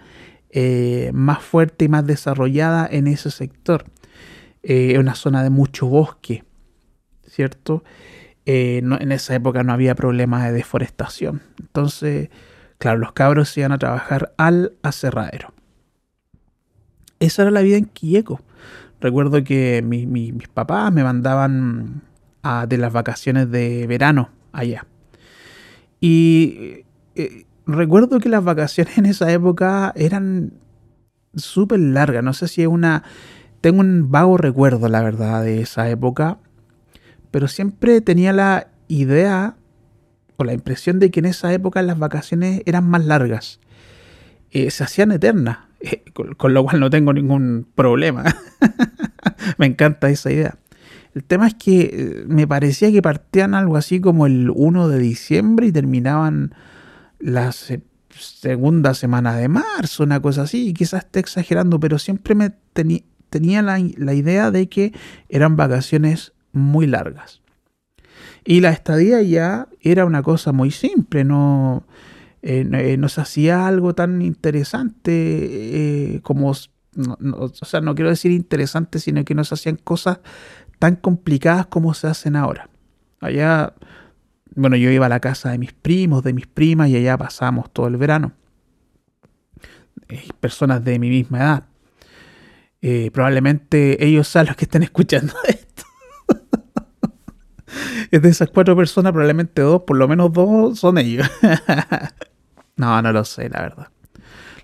eh, 0.52 1.10
más 1.16 1.42
fuerte 1.42 1.86
y 1.86 1.88
más 1.88 2.06
desarrollada 2.06 2.88
en 2.90 3.08
ese 3.08 3.32
sector. 3.32 3.86
Eh, 4.70 5.00
una 5.00 5.16
zona 5.16 5.44
de 5.44 5.50
mucho 5.50 5.88
bosque, 5.88 6.44
¿cierto? 7.26 7.86
en 8.50 9.12
esa 9.12 9.36
época 9.36 9.64
no 9.64 9.74
había 9.74 9.96
problemas 9.96 10.44
de 10.44 10.54
deforestación. 10.54 11.42
Entonces, 11.60 12.30
claro, 12.78 12.98
los 12.98 13.12
cabros 13.12 13.50
se 13.50 13.62
iban 13.62 13.74
a 13.74 13.78
trabajar 13.78 14.34
al 14.38 14.74
aserradero. 14.84 15.54
Esa 17.20 17.44
era 17.44 17.52
la 17.52 17.62
vida 17.62 17.78
en 17.78 17.86
Quilleco. 17.86 18.42
Recuerdo 19.00 19.44
que 19.44 19.82
mis 19.84 20.48
papás 20.50 20.92
me 20.94 21.04
mandaban 21.04 22.04
de 22.68 22.78
las 22.78 22.92
vacaciones 22.94 23.50
de 23.52 23.88
verano 23.88 24.30
allá. 24.52 24.86
Y 26.00 26.84
eh, 27.16 27.46
recuerdo 27.66 28.20
que 28.20 28.30
las 28.30 28.44
vacaciones 28.44 28.98
en 28.98 29.06
esa 29.06 29.32
época 29.32 29.94
eran 29.96 30.54
súper 31.36 31.80
largas. 31.80 32.24
No 32.24 32.34
sé 32.34 32.48
si 32.48 32.64
es 32.64 32.68
una... 32.68 33.04
Tengo 33.68 33.82
un 33.82 34.10
vago 34.10 34.38
recuerdo, 34.38 34.88
la 34.88 35.02
verdad, 35.02 35.44
de 35.44 35.60
esa 35.60 35.90
época. 35.90 36.38
Pero 37.32 37.50
siempre 37.50 38.00
tenía 38.00 38.32
la 38.32 38.70
idea 38.88 39.58
o 40.38 40.46
la 40.46 40.54
impresión 40.54 41.00
de 41.00 41.12
que 41.12 41.20
en 41.20 41.26
esa 41.26 41.52
época 41.52 41.82
las 41.82 42.00
vacaciones 42.00 42.62
eran 42.66 42.90
más 42.90 43.04
largas. 43.04 43.60
Eh, 44.52 44.72
se 44.72 44.86
hacían 44.86 45.12
eternas. 45.12 45.58
Con, 46.14 46.54
lo 46.54 46.64
cual 46.64 46.80
no 46.80 46.90
tengo 46.90 47.12
ningún 47.12 47.68
problema. 47.76 48.24
Me 49.58 49.66
encanta 49.66 50.10
esa 50.10 50.32
idea. 50.32 50.58
El 51.14 51.26
tema 51.26 51.48
es 51.48 51.56
que 51.56 51.82
eh, 51.82 52.24
me 52.26 52.48
parecía 52.48 52.90
que 52.90 53.02
partían 53.02 53.54
algo 53.54 53.76
así 53.76 54.00
como 54.00 54.28
el 54.28 54.50
1 54.50 54.88
de 54.88 55.00
diciembre 55.00 55.68
y 55.68 55.74
terminaban 55.74 56.56
la 57.20 57.52
segunda 57.52 58.94
semana 58.94 59.36
de 59.36 59.50
marzo, 59.50 60.04
una 60.04 60.22
cosa 60.22 60.44
así. 60.44 60.70
Y 60.70 60.74
quizás 60.74 61.04
esté 61.04 61.20
exagerando, 61.20 61.82
pero 61.82 62.00
siempre 62.00 62.34
me 62.34 62.54
tenía 63.30 63.62
la, 63.62 63.80
idea 63.80 64.52
de 64.52 64.70
que 64.70 64.94
eran 65.30 65.56
vacaciones 65.56 66.34
muy 66.52 66.88
largas. 66.88 67.42
Y 68.46 68.62
la 68.62 68.70
estadía 68.70 69.22
ya 69.22 69.68
era 69.82 70.06
una 70.06 70.24
cosa 70.24 70.54
muy 70.54 70.72
simple, 70.72 71.24
no, 71.24 71.86
eh, 72.42 72.68
eh, 72.72 73.10
se 73.10 73.22
hacía 73.22 73.68
algo 73.68 73.94
tan 73.94 74.22
interesante 74.22 76.20
como, 76.24 76.52
o 76.52 77.50
sea, 77.50 77.82
no 77.82 77.94
quiero 77.94 78.10
decir 78.10 78.32
interesante, 78.32 79.00
sino 79.00 79.26
que 79.26 79.36
nos 79.36 79.52
hacían 79.52 79.76
cosas 79.76 80.20
tan 80.80 80.96
complicadas 80.96 81.68
como 81.68 81.94
se 81.94 82.08
hacen 82.08 82.36
ahora. 82.36 82.70
Allá, 83.20 83.74
bueno, 84.56 84.76
yo 84.76 84.90
iba 84.92 85.08
a 85.08 85.10
la 85.10 85.20
casa 85.20 85.52
de 85.52 85.58
mis 85.58 85.74
primos, 85.74 86.24
de 86.24 86.34
mis 86.34 86.48
primas, 86.48 86.90
y 86.90 86.98
allá 86.98 87.18
pasamos 87.18 87.72
todo 87.72 87.88
el 87.88 87.98
verano. 87.98 88.34
personas 90.40 90.84
de 90.84 91.00
mi 91.00 91.10
misma 91.10 91.40
edad. 91.40 91.64
Eh, 92.82 93.10
probablemente 93.12 94.06
ellos 94.06 94.28
sean 94.28 94.46
los 94.46 94.56
que 94.56 94.66
estén 94.66 94.84
escuchando 94.84 95.34
esto. 95.48 95.84
es 98.12 98.22
de 98.22 98.30
esas 98.30 98.50
cuatro 98.50 98.76
personas, 98.76 99.12
probablemente 99.12 99.62
dos, 99.62 99.84
por 99.84 99.98
lo 99.98 100.08
menos 100.08 100.32
dos 100.32 100.80
son 100.80 100.98
ellos. 100.98 101.30
no, 102.76 103.02
no 103.02 103.12
lo 103.12 103.26
sé, 103.26 103.50
la 103.50 103.62
verdad. 103.62 103.88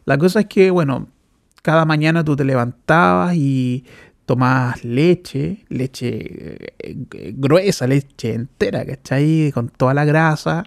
La 0.05 0.17
cosa 0.17 0.41
es 0.41 0.45
que, 0.47 0.69
bueno, 0.69 1.07
cada 1.61 1.85
mañana 1.85 2.23
tú 2.23 2.35
te 2.35 2.43
levantabas 2.43 3.35
y 3.35 3.85
tomabas 4.25 4.83
leche, 4.83 5.65
leche 5.69 6.73
eh, 6.79 7.33
gruesa, 7.35 7.87
leche 7.87 8.33
entera, 8.33 8.85
¿cachai? 8.85 9.51
Con 9.53 9.69
toda 9.69 9.93
la 9.93 10.05
grasa. 10.05 10.63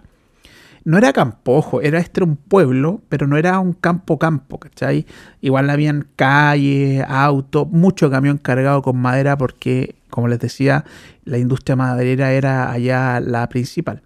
No 0.87 0.99
era 0.99 1.13
campojo, 1.13 1.81
era 1.81 1.99
este 1.99 2.23
un 2.23 2.37
pueblo, 2.37 3.01
pero 3.09 3.27
no 3.27 3.37
era 3.37 3.59
un 3.59 3.73
campo 3.73 4.21
campo, 4.21 4.61
¿cachai? 4.61 5.05
Igual 5.41 5.69
habían 5.69 6.07
calles, 6.15 7.05
autos, 7.09 7.67
mucho 7.73 8.09
camión 8.09 8.39
cargado 8.39 8.83
con 8.83 8.97
madera 8.97 9.37
porque, 9.37 9.97
como 10.11 10.29
les 10.29 10.39
decía, 10.39 10.85
la 11.25 11.39
industria 11.39 11.75
maderera 11.75 12.35
era 12.35 12.71
allá 12.71 13.19
la 13.19 13.49
principal. 13.49 14.03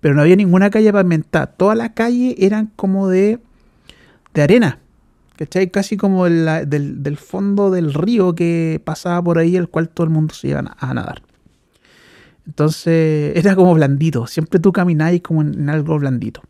Pero 0.00 0.14
no 0.14 0.20
había 0.20 0.36
ninguna 0.36 0.68
calle 0.68 0.92
pavimentada, 0.92 1.46
todas 1.46 1.78
las 1.78 1.92
calles 1.92 2.34
eran 2.36 2.72
como 2.76 3.08
de, 3.08 3.38
de 4.34 4.42
arena, 4.42 4.80
¿Cachai? 5.36 5.70
Casi 5.70 5.96
como 5.96 6.26
del, 6.26 7.16
fondo 7.16 7.70
del 7.70 7.94
río 7.94 8.34
que 8.34 8.82
pasaba 8.84 9.22
por 9.22 9.38
ahí, 9.38 9.56
el 9.56 9.68
cual 9.68 9.88
todo 9.88 10.04
el 10.04 10.12
mundo 10.12 10.34
se 10.34 10.48
iba 10.48 10.62
a 10.78 10.92
nadar. 10.92 11.22
Entonces 12.48 13.36
era 13.36 13.54
como 13.54 13.74
blandito. 13.74 14.26
Siempre 14.26 14.58
tú 14.58 14.72
caminabas 14.72 15.20
como 15.20 15.42
en, 15.42 15.68
algo 15.68 15.98
blandito. 15.98 16.42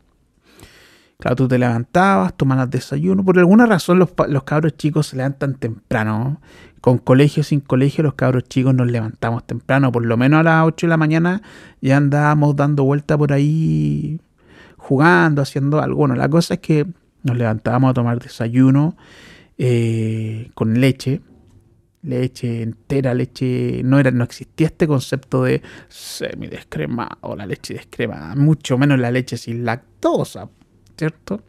Claro, 1.19 1.35
tú 1.35 1.47
te 1.49 1.59
levantabas, 1.59 2.35
tomabas 2.37 2.69
desayuno. 2.69 3.25
Por 3.25 3.37
alguna 3.37 3.65
razón 3.65 3.99
los, 3.99 4.09
los 4.29 4.43
cabros 4.43 4.77
chicos 4.77 5.07
se 5.07 5.17
levantan 5.17 5.55
temprano. 5.55 6.39
Con 6.79 6.97
colegio 6.97 7.43
sin 7.43 7.59
colegio, 7.59 8.05
los 8.05 8.13
cabros 8.13 8.45
chicos 8.45 8.73
nos 8.73 8.89
levantamos 8.89 9.45
temprano. 9.45 9.91
Por 9.91 10.05
lo 10.05 10.15
menos 10.15 10.39
a 10.39 10.43
las 10.43 10.65
8 10.65 10.87
de 10.87 10.89
la 10.89 10.97
mañana 10.97 11.41
ya 11.81 11.97
andábamos 11.97 12.55
dando 12.55 12.85
vuelta 12.85 13.17
por 13.17 13.33
ahí, 13.33 14.21
jugando, 14.77 15.41
haciendo 15.41 15.81
algo. 15.81 15.97
Bueno, 15.97 16.15
la 16.15 16.29
cosa 16.29 16.53
es 16.53 16.59
que 16.61 16.87
nos 17.23 17.37
levantábamos 17.37 17.91
a 17.91 17.93
tomar 17.93 18.19
desayuno 18.19 18.95
eh, 19.57 20.49
con 20.53 20.79
leche, 20.79 21.19
leche 22.01 22.61
entera, 22.61 23.13
leche. 23.13 23.81
No, 23.83 23.99
era, 23.99 24.11
no 24.11 24.23
existía 24.23 24.67
este 24.67 24.87
concepto 24.87 25.43
de 25.43 25.61
semidescremada 25.87 27.17
o 27.21 27.35
la 27.35 27.45
leche 27.45 27.73
descremada, 27.73 28.35
mucho 28.35 28.77
menos 28.77 28.99
la 28.99 29.11
leche 29.11 29.37
sin 29.37 29.65
lactosa, 29.65 30.49
¿cierto? 30.97 31.43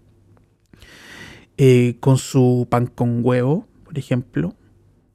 Eh, 1.56 1.96
con 2.00 2.16
su 2.16 2.66
pan 2.70 2.86
con 2.86 3.20
huevo, 3.22 3.66
por 3.84 3.98
ejemplo, 3.98 4.54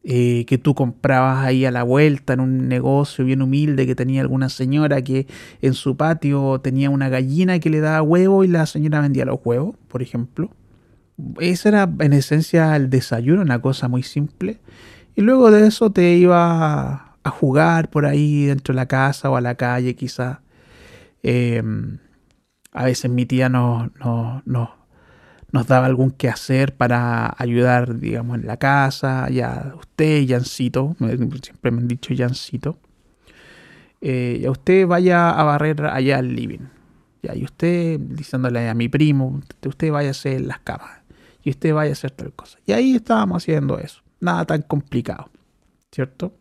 eh, 0.04 0.46
que 0.46 0.60
tú 0.60 0.76
comprabas 0.76 1.44
ahí 1.44 1.66
a 1.66 1.72
la 1.72 1.82
vuelta 1.82 2.34
en 2.34 2.40
un 2.40 2.68
negocio 2.68 3.26
bien 3.26 3.42
humilde 3.42 3.88
que 3.88 3.96
tenía 3.96 4.22
alguna 4.22 4.50
señora 4.50 5.02
que 5.02 5.26
en 5.64 5.74
su 5.74 5.98
patio 5.98 6.62
tenía 6.62 6.92
una 6.92 7.10
gallina 7.10 7.58
que 7.58 7.72
le 7.72 7.80
daba 7.80 8.04
huevo 8.04 8.44
y 8.44 8.48
la 8.48 8.68
señora 8.68 9.02
vendía 9.02 9.26
los 9.26 9.40
huevos, 9.44 9.76
por 9.88 10.04
ejemplo. 10.04 10.52
Ese 11.40 11.70
era 11.70 11.92
en 12.00 12.14
esencia 12.14 12.76
el 12.76 12.92
desayuno, 12.92 13.42
una 13.42 13.60
cosa 13.60 13.88
muy 13.88 14.04
simple. 14.04 14.60
Y 15.16 15.22
luego 15.22 15.52
de 15.52 15.68
eso 15.68 15.92
te 15.92 16.14
iba 16.16 17.16
a 17.24 17.30
jugar 17.30 17.90
por 17.90 18.06
ahí 18.06 18.46
dentro 18.46 18.74
de 18.74 18.78
la 18.78 18.88
casa 18.88 19.30
o 19.30 19.38
a 19.38 19.42
la 19.42 19.56
calle 19.56 19.96
quizá. 19.96 20.42
Em, 21.24 22.00
a 22.74 22.86
veces 22.86 23.10
mi 23.10 23.26
tía 23.26 23.50
nos, 23.50 23.90
no 24.00 24.76
nos 25.56 25.68
daba 25.68 25.86
algún 25.86 26.12
quehacer 26.12 26.76
para 26.76 27.34
ayudar, 27.38 27.98
digamos, 27.98 28.38
en 28.38 28.46
la 28.46 28.58
casa, 28.58 29.30
ya 29.30 29.74
usted, 29.80 30.28
Jancito, 30.28 30.98
siempre 31.42 31.72
me 31.72 31.80
han 31.80 31.88
dicho 31.88 32.14
Jancito, 32.14 32.78
eh, 34.02 34.40
ya 34.42 34.52
usted 34.52 34.86
vaya 34.86 35.30
a 35.30 35.44
barrer 35.46 35.86
allá 35.86 36.18
al 36.18 36.36
living, 36.36 36.68
ya, 37.24 37.36
y 37.36 37.46
usted 37.46 38.02
diciéndole 38.02 38.68
a 38.68 38.74
mi 38.74 38.90
primo, 38.90 39.42
usted 39.66 39.92
vaya 39.94 40.10
a 40.10 40.12
hacer 40.12 40.42
las 40.42 40.60
camas, 40.60 41.00
y 41.42 41.52
usted 41.52 41.74
vaya 41.74 41.92
a 41.92 41.94
hacer 41.94 42.12
tal 42.12 42.34
cosa. 42.34 42.60
Y 42.66 42.74
ahí 42.74 42.94
estábamos 42.94 43.42
haciendo 43.42 43.80
eso, 43.80 44.02
nada 44.20 44.46
tan 44.46 44.62
complicado, 44.62 45.30
¿cierto? 45.92 46.34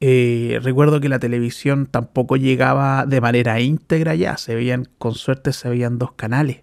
Eh, 0.00 0.58
recuerdo 0.62 1.00
que 1.00 1.08
la 1.08 1.20
televisión 1.20 1.86
tampoco 1.86 2.36
llegaba 2.36 3.06
de 3.06 3.20
manera 3.20 3.60
íntegra 3.60 4.14
ya, 4.14 4.36
se 4.36 4.54
veían, 4.54 4.88
con 4.98 5.14
suerte 5.14 5.52
se 5.52 5.68
veían 5.68 5.98
dos 5.98 6.12
canales 6.12 6.62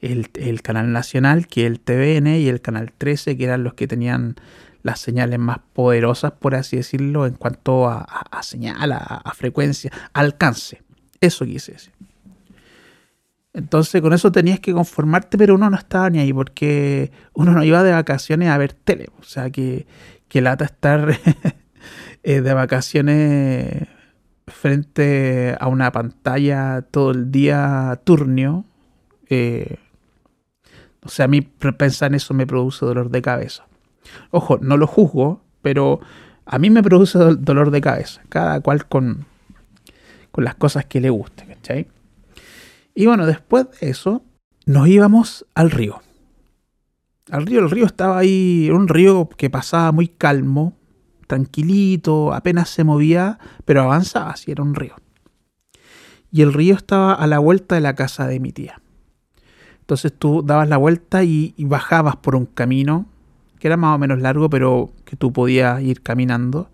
el, 0.00 0.62
canal 0.62 0.92
nacional, 0.92 1.46
que 1.46 1.66
el 1.66 1.80
TVN, 1.80 2.38
y 2.38 2.48
el 2.48 2.60
canal 2.60 2.92
13, 2.96 3.36
que 3.36 3.44
eran 3.44 3.64
los 3.64 3.74
que 3.74 3.86
tenían 3.86 4.36
las 4.82 5.00
señales 5.00 5.38
más 5.38 5.58
poderosas, 5.72 6.32
por 6.32 6.54
así 6.54 6.76
decirlo, 6.76 7.26
en 7.26 7.34
cuanto 7.34 7.88
a, 7.88 8.06
señal, 8.42 8.92
a, 8.92 9.32
frecuencia, 9.34 9.90
alcance. 10.12 10.82
Eso 11.20 11.44
quise 11.44 11.72
decir. 11.72 11.92
Entonces 13.56 14.02
con 14.02 14.12
eso 14.12 14.30
tenías 14.30 14.60
que 14.60 14.74
conformarte, 14.74 15.38
pero 15.38 15.54
uno 15.54 15.70
no 15.70 15.78
estaba 15.78 16.10
ni 16.10 16.18
ahí 16.18 16.30
porque 16.30 17.10
uno 17.32 17.52
no 17.52 17.64
iba 17.64 17.82
de 17.82 17.90
vacaciones 17.90 18.50
a 18.50 18.58
ver 18.58 18.74
tele. 18.74 19.08
O 19.18 19.22
sea, 19.22 19.48
que, 19.48 19.86
que 20.28 20.42
lata 20.42 20.66
estar 20.66 21.18
eh, 22.22 22.40
de 22.42 22.52
vacaciones 22.52 23.88
frente 24.46 25.56
a 25.58 25.68
una 25.68 25.90
pantalla 25.90 26.82
todo 26.82 27.12
el 27.12 27.32
día 27.32 27.98
turnio. 28.04 28.66
Eh, 29.30 29.78
o 31.02 31.08
sea, 31.08 31.24
a 31.24 31.28
mí 31.28 31.40
pensar 31.40 32.10
en 32.10 32.16
eso 32.16 32.34
me 32.34 32.46
produce 32.46 32.84
dolor 32.84 33.08
de 33.08 33.22
cabeza. 33.22 33.66
Ojo, 34.32 34.58
no 34.60 34.76
lo 34.76 34.86
juzgo, 34.86 35.40
pero 35.62 36.00
a 36.44 36.58
mí 36.58 36.68
me 36.68 36.82
produce 36.82 37.18
dolor 37.18 37.70
de 37.70 37.80
cabeza. 37.80 38.20
Cada 38.28 38.60
cual 38.60 38.84
con, 38.84 39.24
con 40.30 40.44
las 40.44 40.56
cosas 40.56 40.84
que 40.84 41.00
le 41.00 41.08
guste, 41.08 41.46
¿cachai? 41.46 41.88
Y 42.98 43.04
bueno, 43.04 43.26
después 43.26 43.66
de 43.78 43.90
eso, 43.90 44.24
nos 44.64 44.88
íbamos 44.88 45.44
al 45.54 45.70
río. 45.70 46.00
Al 47.30 47.44
río, 47.44 47.60
el 47.60 47.70
río 47.70 47.84
estaba 47.84 48.16
ahí, 48.16 48.70
un 48.72 48.88
río 48.88 49.28
que 49.28 49.50
pasaba 49.50 49.92
muy 49.92 50.08
calmo, 50.08 50.78
tranquilito, 51.26 52.32
apenas 52.32 52.70
se 52.70 52.84
movía, 52.84 53.38
pero 53.66 53.82
avanzaba, 53.82 54.30
así 54.30 54.50
era 54.50 54.62
un 54.62 54.74
río. 54.74 54.94
Y 56.32 56.40
el 56.40 56.54
río 56.54 56.74
estaba 56.74 57.12
a 57.12 57.26
la 57.26 57.38
vuelta 57.38 57.74
de 57.74 57.82
la 57.82 57.94
casa 57.94 58.26
de 58.26 58.40
mi 58.40 58.52
tía. 58.52 58.80
Entonces 59.80 60.14
tú 60.18 60.42
dabas 60.42 60.70
la 60.70 60.78
vuelta 60.78 61.22
y, 61.22 61.54
bajabas 61.58 62.16
por 62.16 62.34
un 62.34 62.46
camino, 62.46 63.04
que 63.58 63.68
era 63.68 63.76
más 63.76 63.94
o 63.94 63.98
menos 63.98 64.20
largo, 64.20 64.48
pero 64.48 64.90
que 65.04 65.16
tú 65.16 65.34
podías 65.34 65.82
ir 65.82 66.00
caminando. 66.00 66.70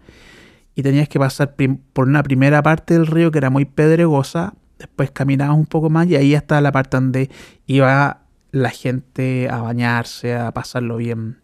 Y 0.76 0.84
tenías 0.84 1.08
que 1.08 1.18
pasar 1.18 1.56
por 1.92 2.06
una 2.06 2.22
primera 2.22 2.62
parte 2.62 2.94
del 2.94 3.08
río 3.08 3.32
que 3.32 3.38
era 3.38 3.50
muy 3.50 3.64
pedregosa, 3.64 4.54
Después 4.82 5.12
caminabas 5.12 5.56
un 5.56 5.66
poco 5.66 5.90
más 5.90 6.08
y 6.08 6.16
ahí 6.16 6.34
está 6.34 6.60
la 6.60 6.72
parte 6.72 6.96
donde 6.96 7.30
iba 7.66 8.22
la 8.50 8.70
gente 8.70 9.48
a 9.48 9.58
bañarse, 9.62 10.34
a 10.34 10.50
pasarlo 10.52 10.96
bien. 10.96 11.40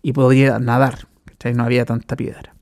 Y 0.00 0.12
podía 0.12 0.60
nadar, 0.60 1.08
no 1.54 1.64
había 1.64 1.84
tanta 1.84 2.14
piedra. 2.14 2.54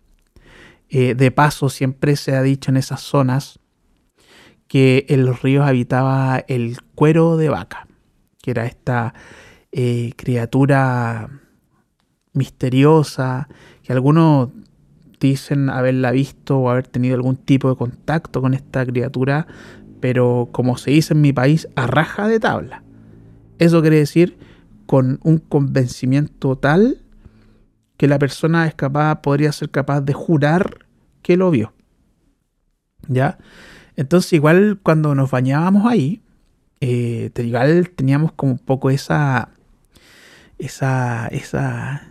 Eh, 0.89 1.15
de 1.15 1.31
paso, 1.31 1.69
siempre 1.69 2.17
se 2.17 2.35
ha 2.35 2.43
dicho 2.43 2.71
en 2.71 2.79
esas 2.79 3.01
zonas 3.01 3.59
que 4.69 5.05
en 5.09 5.27
los 5.27 5.43
ríos 5.43 5.67
habitaba 5.67 6.45
el 6.49 6.79
cuero 6.95 7.37
de 7.37 7.51
vaca, 7.51 7.89
que 8.41 8.53
era 8.53 8.65
esta 8.65 9.13
eh, 9.73 10.13
criatura 10.17 11.29
misteriosa, 12.33 13.49
que 13.83 13.93
algunos 13.93 14.49
dicen 15.21 15.71
haberla 15.71 16.11
visto 16.11 16.59
o 16.59 16.71
haber 16.71 16.87
tenido 16.87 17.15
algún 17.15 17.37
tipo 17.37 17.69
de 17.69 17.77
contacto 17.77 18.41
con 18.41 18.55
esta 18.55 18.85
criatura, 18.87 19.47
pero 20.01 20.49
como 20.53 20.77
se 20.77 20.91
dice 20.91 21.15
en 21.15 21.21
mi 21.21 21.33
país, 21.33 21.69
a 21.77 21.87
raja 21.87 22.29
de 22.29 22.41
tabla. 22.41 22.83
Eso 23.59 23.81
quiere 23.81 23.99
decir 23.99 24.39
con 24.87 25.19
un 25.23 25.39
convencimiento 25.39 26.57
tal 26.57 27.03
que 27.97 28.07
la 28.07 28.19
persona 28.19 28.67
es 28.67 28.75
capaz, 28.75 29.23
podría 29.23 29.53
ser 29.53 29.71
capaz 29.71 30.03
de 30.03 30.13
jurar 30.13 30.87
que 31.23 31.37
lo 31.37 31.51
vio. 31.51 31.73
¿Ya? 33.09 33.39
Entonces, 33.97 34.33
igual 34.35 34.79
cuando 34.83 35.15
nos 35.15 35.31
bañábamos 35.31 35.91
ahí, 35.91 36.21
eh, 36.81 37.31
igual 37.37 37.91
teníamos 37.91 38.33
como 38.33 38.53
un 38.53 38.59
poco 38.59 38.91
esa, 38.91 39.49
esa, 40.59 41.29
esa, 41.29 42.09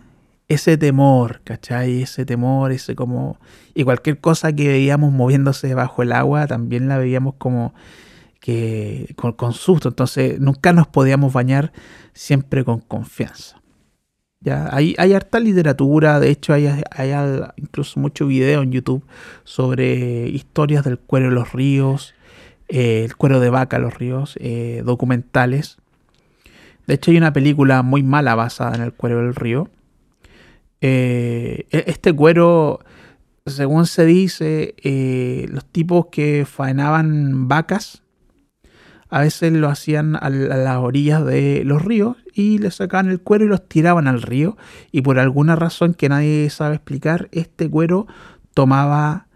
ese 0.47 0.77
temor, 0.77 1.41
¿cachai? 1.43 2.03
Ese 2.03 2.25
temor, 2.25 2.71
ese 2.71 2.95
como... 2.95 3.39
Y 3.73 3.83
cualquier 3.83 4.19
cosa 4.19 4.53
que 4.53 4.67
veíamos 4.67 5.11
moviéndose 5.11 5.73
bajo 5.73 6.03
el 6.03 6.11
agua, 6.11 6.47
también 6.47 6.87
la 6.87 6.97
veíamos 6.97 7.35
como 7.37 7.73
que 8.39 9.15
con, 9.15 9.53
susto. 9.53 9.89
Entonces 9.89 10.39
nunca 10.39 10.71
nos 10.71 10.87
podíamos 10.87 11.33
bañar 11.33 11.71
siempre 12.13 12.63
con 12.63 12.79
confianza. 12.79 13.61
¿Ya? 14.39 14.69
Hay, 14.71 14.93
hay 14.99 15.13
harta 15.13 15.39
literatura, 15.39 16.19
de 16.19 16.29
hecho 16.29 16.53
hay, 16.53 16.67
hay 16.67 17.13
incluso 17.55 17.99
mucho 17.99 18.27
video 18.27 18.61
en 18.61 18.71
YouTube 18.71 19.03
sobre 19.43 20.27
historias 20.27 20.83
del 20.83 20.99
cuero 20.99 21.29
de 21.29 21.33
los 21.33 21.51
ríos, 21.53 22.13
eh, 22.67 23.03
el 23.05 23.15
cuero 23.15 23.39
de 23.39 23.49
vaca 23.49 23.79
los 23.79 23.97
ríos, 23.97 24.37
eh, 24.39 24.83
documentales. 24.85 25.77
De 26.85 26.93
hecho 26.93 27.09
hay 27.09 27.17
una 27.17 27.33
película 27.33 27.81
muy 27.81 28.03
mala 28.03 28.35
basada 28.35 28.75
en 28.75 28.83
el 28.83 28.93
cuero 28.93 29.17
del 29.17 29.33
río, 29.33 29.69
eh, 30.87 31.65
e-, 31.71 31.85
este 31.87 32.13
cuero, 32.13 32.79
según 33.47 33.87
se 33.87 34.05
dice, 34.05 34.75
eh, 34.83 35.47
los 35.49 35.65
tipos 35.65 36.07
que 36.11 36.45
faenaban 36.45 37.47
vacas, 37.47 38.03
a 39.09 39.21
veces 39.21 39.51
lo 39.53 39.69
hacían 39.69 40.15
a, 40.15 40.29
las 40.29 40.77
orillas 40.77 41.25
de 41.25 41.63
los 41.65 41.83
ríos 41.83 42.17
y 42.33 42.59
le 42.59 42.69
sacaban 42.69 43.09
el 43.09 43.19
cuero 43.19 43.45
y 43.45 43.47
los 43.47 43.67
tiraban 43.67 44.07
al 44.07 44.21
río. 44.21 44.57
Y 44.91 45.01
por 45.01 45.17
alguna 45.17 45.55
razón 45.55 45.95
que 45.95 46.07
nadie 46.07 46.49
sabe 46.51 46.75
explicar, 46.75 47.29
este 47.31 47.67
cuero 47.67 48.05
tomaba, 48.53 49.27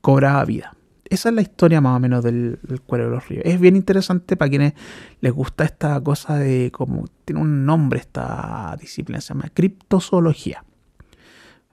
cobraba 0.00 0.44
vida. 0.44 0.74
Esa 1.08 1.28
es 1.28 1.36
la 1.36 1.42
historia 1.42 1.80
más 1.80 1.96
o 1.96 2.00
menos 2.00 2.24
del, 2.24 2.58
del, 2.62 2.80
cuero 2.80 3.04
de 3.04 3.10
los 3.10 3.28
ríos. 3.28 3.44
Es 3.44 3.60
bien 3.60 3.76
interesante 3.76 4.36
para 4.36 4.48
quienes 4.48 4.72
les 5.20 5.32
gusta 5.32 5.64
esta 5.64 6.00
cosa 6.00 6.36
de 6.36 6.72
como 6.72 7.04
tiene 7.24 7.42
un 7.42 7.64
nombre 7.64 8.00
esta 8.00 8.76
disciplina, 8.80 9.20
se 9.20 9.34
llama 9.34 9.50
criptozoología. 9.54 10.64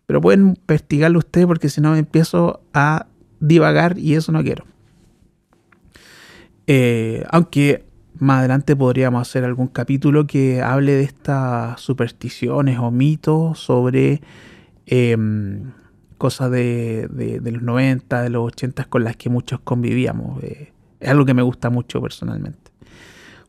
Pero 0.05 0.21
pueden 0.21 0.49
investigarlo 0.49 1.19
ustedes 1.19 1.47
porque 1.47 1.69
si 1.69 1.81
no 1.81 1.95
empiezo 1.95 2.61
a 2.73 3.07
divagar 3.39 3.97
y 3.97 4.15
eso 4.15 4.31
no 4.31 4.43
quiero. 4.43 4.65
Eh, 6.67 7.25
aunque 7.29 7.85
más 8.19 8.39
adelante 8.39 8.75
podríamos 8.75 9.21
hacer 9.21 9.43
algún 9.43 9.67
capítulo 9.67 10.27
que 10.27 10.61
hable 10.61 10.93
de 10.93 11.03
estas 11.03 11.79
supersticiones 11.81 12.79
o 12.79 12.91
mitos 12.91 13.59
sobre 13.59 14.21
em, 14.85 15.71
cosas 16.17 16.51
de, 16.51 17.39
los 17.43 17.61
90, 17.61 18.21
de 18.21 18.29
los 18.29 18.45
80 18.45 18.85
con 18.85 19.03
las 19.03 19.17
que 19.17 19.29
muchos 19.29 19.59
convivíamos. 19.59 20.41
Eh, 20.43 20.71
es 20.99 21.09
algo 21.09 21.25
que 21.25 21.33
me 21.33 21.41
gusta 21.41 21.69
mucho 21.69 22.01
personalmente. 22.01 22.71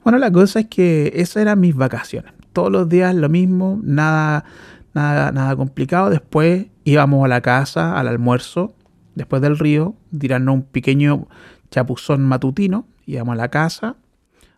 Bueno, 0.03 0.19
la 0.19 0.31
cosa 0.31 0.61
es 0.61 0.67
que 0.67 1.13
esas 1.15 1.37
eran 1.37 1.61
mis 1.61 1.75
vacaciones. 1.75 2.33
Todos 2.53 2.71
los 2.71 2.89
días 2.89 3.15
lo 3.15 3.29
mismo, 3.29 3.81
nada 3.83 4.45
nada, 4.95 5.33
nada 5.33 5.55
complicado. 5.57 6.11
Después 6.11 6.67
íbamos 6.85 7.25
a 7.25 7.29
la 7.29 7.41
casa, 7.41 7.99
al 7.99 8.09
almuerzo, 8.09 8.75
después 9.15 9.43
del 9.43 9.59
río, 9.59 9.95
tirarnos 10.17 10.55
un 10.55 10.63
pequeño 10.63 11.29
chapuzón 11.71 12.23
matutino, 12.23 12.87
íbamos 13.07 13.35
a 13.35 13.37
la 13.37 13.49
casa, 13.49 13.97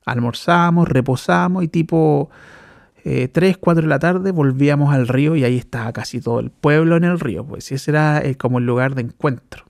almorzamos, 0.05 0.89
reposamos 0.89 1.65
y 1.65 1.69
tipo 1.69 2.31
3, 3.03 3.37
eh, 3.37 3.57
4 3.59 3.83
de 3.83 3.89
la 3.89 3.99
tarde 3.99 4.33
volvíamos 4.33 4.93
al 4.93 5.07
río 5.07 5.37
y 5.37 5.45
ahí 5.45 5.57
estaba 5.57 5.93
casi 5.93 6.21
todo 6.21 6.41
el 6.41 6.51
pueblo 6.51 6.97
en 6.97 7.05
el 7.05 7.21
río, 7.21 7.45
pues 7.45 7.71
ese 7.71 7.91
era 7.91 8.21
eh, 8.25 8.37
como 8.37 8.59
el 8.59 8.67
lugar 8.67 8.95
de 8.95 9.03
encuentro. 9.03 9.65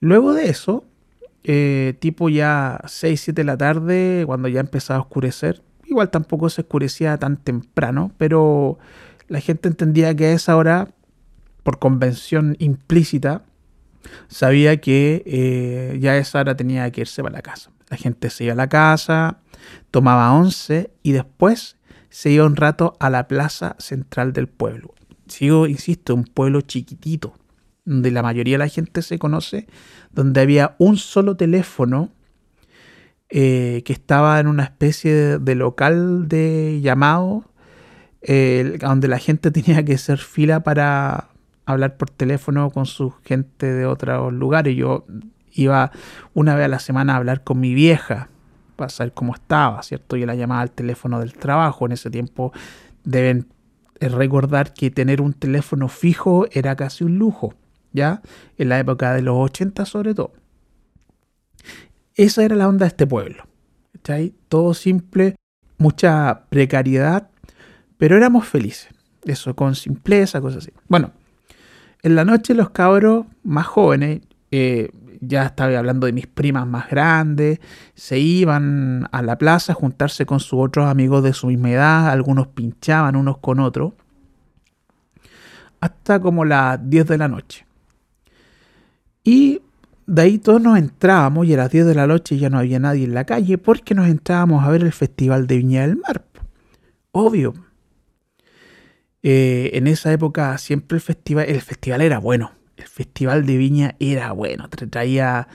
Luego 0.00 0.32
de 0.32 0.48
eso, 0.48 0.84
eh, 1.42 1.94
tipo 1.98 2.28
ya 2.28 2.80
6, 2.86 3.20
7 3.20 3.40
de 3.40 3.44
la 3.44 3.56
tarde, 3.56 4.22
cuando 4.26 4.46
ya 4.48 4.60
empezaba 4.60 4.98
a 4.98 5.02
oscurecer, 5.02 5.62
Igual 5.88 6.10
tampoco 6.10 6.50
se 6.50 6.60
oscurecía 6.60 7.16
tan 7.16 7.38
temprano, 7.38 8.12
pero 8.18 8.78
la 9.26 9.40
gente 9.40 9.68
entendía 9.68 10.14
que 10.14 10.26
a 10.26 10.32
esa 10.32 10.54
hora, 10.54 10.88
por 11.62 11.78
convención 11.78 12.56
implícita, 12.58 13.42
sabía 14.28 14.82
que 14.82 15.22
eh, 15.24 15.98
ya 15.98 16.12
a 16.12 16.16
esa 16.18 16.40
hora 16.40 16.56
tenía 16.56 16.90
que 16.90 17.00
irse 17.00 17.22
para 17.22 17.36
la 17.36 17.42
casa. 17.42 17.70
La 17.88 17.96
gente 17.96 18.28
se 18.28 18.44
iba 18.44 18.52
a 18.52 18.56
la 18.56 18.68
casa, 18.68 19.38
tomaba 19.90 20.30
once 20.34 20.90
y 21.02 21.12
después 21.12 21.78
se 22.10 22.30
iba 22.30 22.44
un 22.44 22.56
rato 22.56 22.94
a 23.00 23.08
la 23.08 23.26
plaza 23.26 23.74
central 23.78 24.34
del 24.34 24.46
pueblo. 24.46 24.94
Sigo, 25.26 25.66
insisto, 25.66 26.14
un 26.14 26.24
pueblo 26.24 26.60
chiquitito, 26.60 27.32
donde 27.86 28.10
la 28.10 28.22
mayoría 28.22 28.54
de 28.54 28.64
la 28.64 28.68
gente 28.68 29.00
se 29.00 29.18
conoce, 29.18 29.66
donde 30.12 30.42
había 30.42 30.76
un 30.78 30.98
solo 30.98 31.38
teléfono 31.38 32.10
eh, 33.30 33.82
que 33.84 33.92
estaba 33.92 34.40
en 34.40 34.46
una 34.46 34.64
especie 34.64 35.38
de, 35.38 35.54
local 35.54 36.28
de 36.28 36.80
llamado, 36.82 37.44
donde 38.80 39.08
la 39.08 39.18
gente 39.18 39.50
tenía 39.52 39.84
que 39.84 39.94
hacer 39.94 40.18
fila 40.18 40.60
para 40.60 41.28
hablar 41.66 41.96
por 41.96 42.10
teléfono 42.10 42.70
con 42.70 42.86
su 42.86 43.12
gente 43.24 43.72
de 43.72 43.86
otros 43.86 44.32
lugares. 44.32 44.74
Yo 44.76 45.04
iba 45.52 45.92
una 46.34 46.54
vez 46.54 46.64
a 46.66 46.68
la 46.68 46.78
semana 46.78 47.14
a 47.14 47.16
hablar 47.16 47.44
con 47.44 47.60
mi 47.60 47.74
vieja 47.74 48.28
para 48.76 48.88
saber 48.88 49.12
cómo 49.12 49.34
estaba, 49.34 49.82
¿cierto? 49.82 50.16
Yo 50.16 50.24
la 50.24 50.34
llamaba 50.34 50.62
al 50.62 50.70
teléfono 50.70 51.18
del 51.18 51.34
trabajo. 51.34 51.84
En 51.84 51.92
ese 51.92 52.10
tiempo 52.10 52.52
deben 53.04 53.48
recordar 54.00 54.72
que 54.72 54.90
tener 54.90 55.20
un 55.20 55.32
teléfono 55.32 55.88
fijo 55.88 56.46
era 56.52 56.76
casi 56.76 57.04
un 57.04 57.18
lujo, 57.18 57.54
¿ya? 57.92 58.22
En 58.56 58.68
la 58.68 58.78
época 58.78 59.12
de 59.12 59.22
los 59.22 59.36
80 59.36 59.84
sobre 59.84 60.14
todo. 60.14 60.32
Esa 62.18 62.42
era 62.42 62.56
la 62.56 62.68
onda 62.68 62.84
de 62.84 62.88
este 62.88 63.06
pueblo. 63.06 63.44
¿cachai? 63.92 64.34
Todo 64.48 64.74
simple, 64.74 65.36
mucha 65.78 66.46
precariedad, 66.50 67.30
pero 67.96 68.16
éramos 68.16 68.46
felices. 68.46 68.88
Eso, 69.24 69.54
con 69.54 69.76
simpleza, 69.76 70.40
cosas 70.40 70.64
así. 70.64 70.72
Bueno, 70.88 71.12
en 72.02 72.16
la 72.16 72.24
noche 72.24 72.54
los 72.54 72.70
cabros 72.70 73.26
más 73.44 73.66
jóvenes, 73.66 74.22
eh, 74.50 74.90
ya 75.20 75.46
estaba 75.46 75.78
hablando 75.78 76.06
de 76.06 76.12
mis 76.12 76.26
primas 76.26 76.66
más 76.66 76.90
grandes, 76.90 77.60
se 77.94 78.18
iban 78.18 79.08
a 79.12 79.22
la 79.22 79.38
plaza 79.38 79.72
a 79.72 79.76
juntarse 79.76 80.26
con 80.26 80.40
sus 80.40 80.58
otros 80.60 80.86
amigos 80.86 81.22
de 81.22 81.32
su 81.32 81.46
misma 81.46 81.70
edad, 81.70 82.08
algunos 82.08 82.48
pinchaban 82.48 83.14
unos 83.14 83.38
con 83.38 83.60
otros, 83.60 83.92
hasta 85.80 86.20
como 86.20 86.44
las 86.44 86.78
10 86.90 87.06
de 87.06 87.18
la 87.18 87.28
noche. 87.28 87.64
Y 89.22 89.60
de 90.08 90.22
ahí 90.22 90.38
todos 90.38 90.60
nos 90.62 90.78
entrábamos 90.78 91.46
y 91.46 91.52
a 91.52 91.58
las 91.58 91.70
10 91.70 91.84
de 91.84 91.94
la 91.94 92.06
noche 92.06 92.38
ya 92.38 92.48
no 92.48 92.58
había 92.58 92.78
nadie 92.78 93.04
en 93.04 93.12
la 93.12 93.24
calle 93.24 93.58
porque 93.58 93.94
nos 93.94 94.08
entrábamos 94.08 94.64
a 94.64 94.70
ver 94.70 94.82
el 94.82 94.92
Festival 94.92 95.46
de 95.46 95.58
Viña 95.58 95.86
del 95.86 95.96
Mar. 95.98 96.24
Obvio. 97.12 97.52
Eh, 99.22 99.70
en 99.74 99.86
esa 99.86 100.10
época 100.10 100.56
siempre 100.56 100.96
el 100.96 101.02
festival, 101.02 101.44
el 101.46 101.60
festival 101.60 102.00
era 102.00 102.18
bueno. 102.18 102.52
El 102.78 102.86
Festival 102.86 103.44
de 103.44 103.58
Viña 103.58 103.96
era 104.00 104.32
bueno. 104.32 104.70
Te 104.70 104.86
traía, 104.86 105.46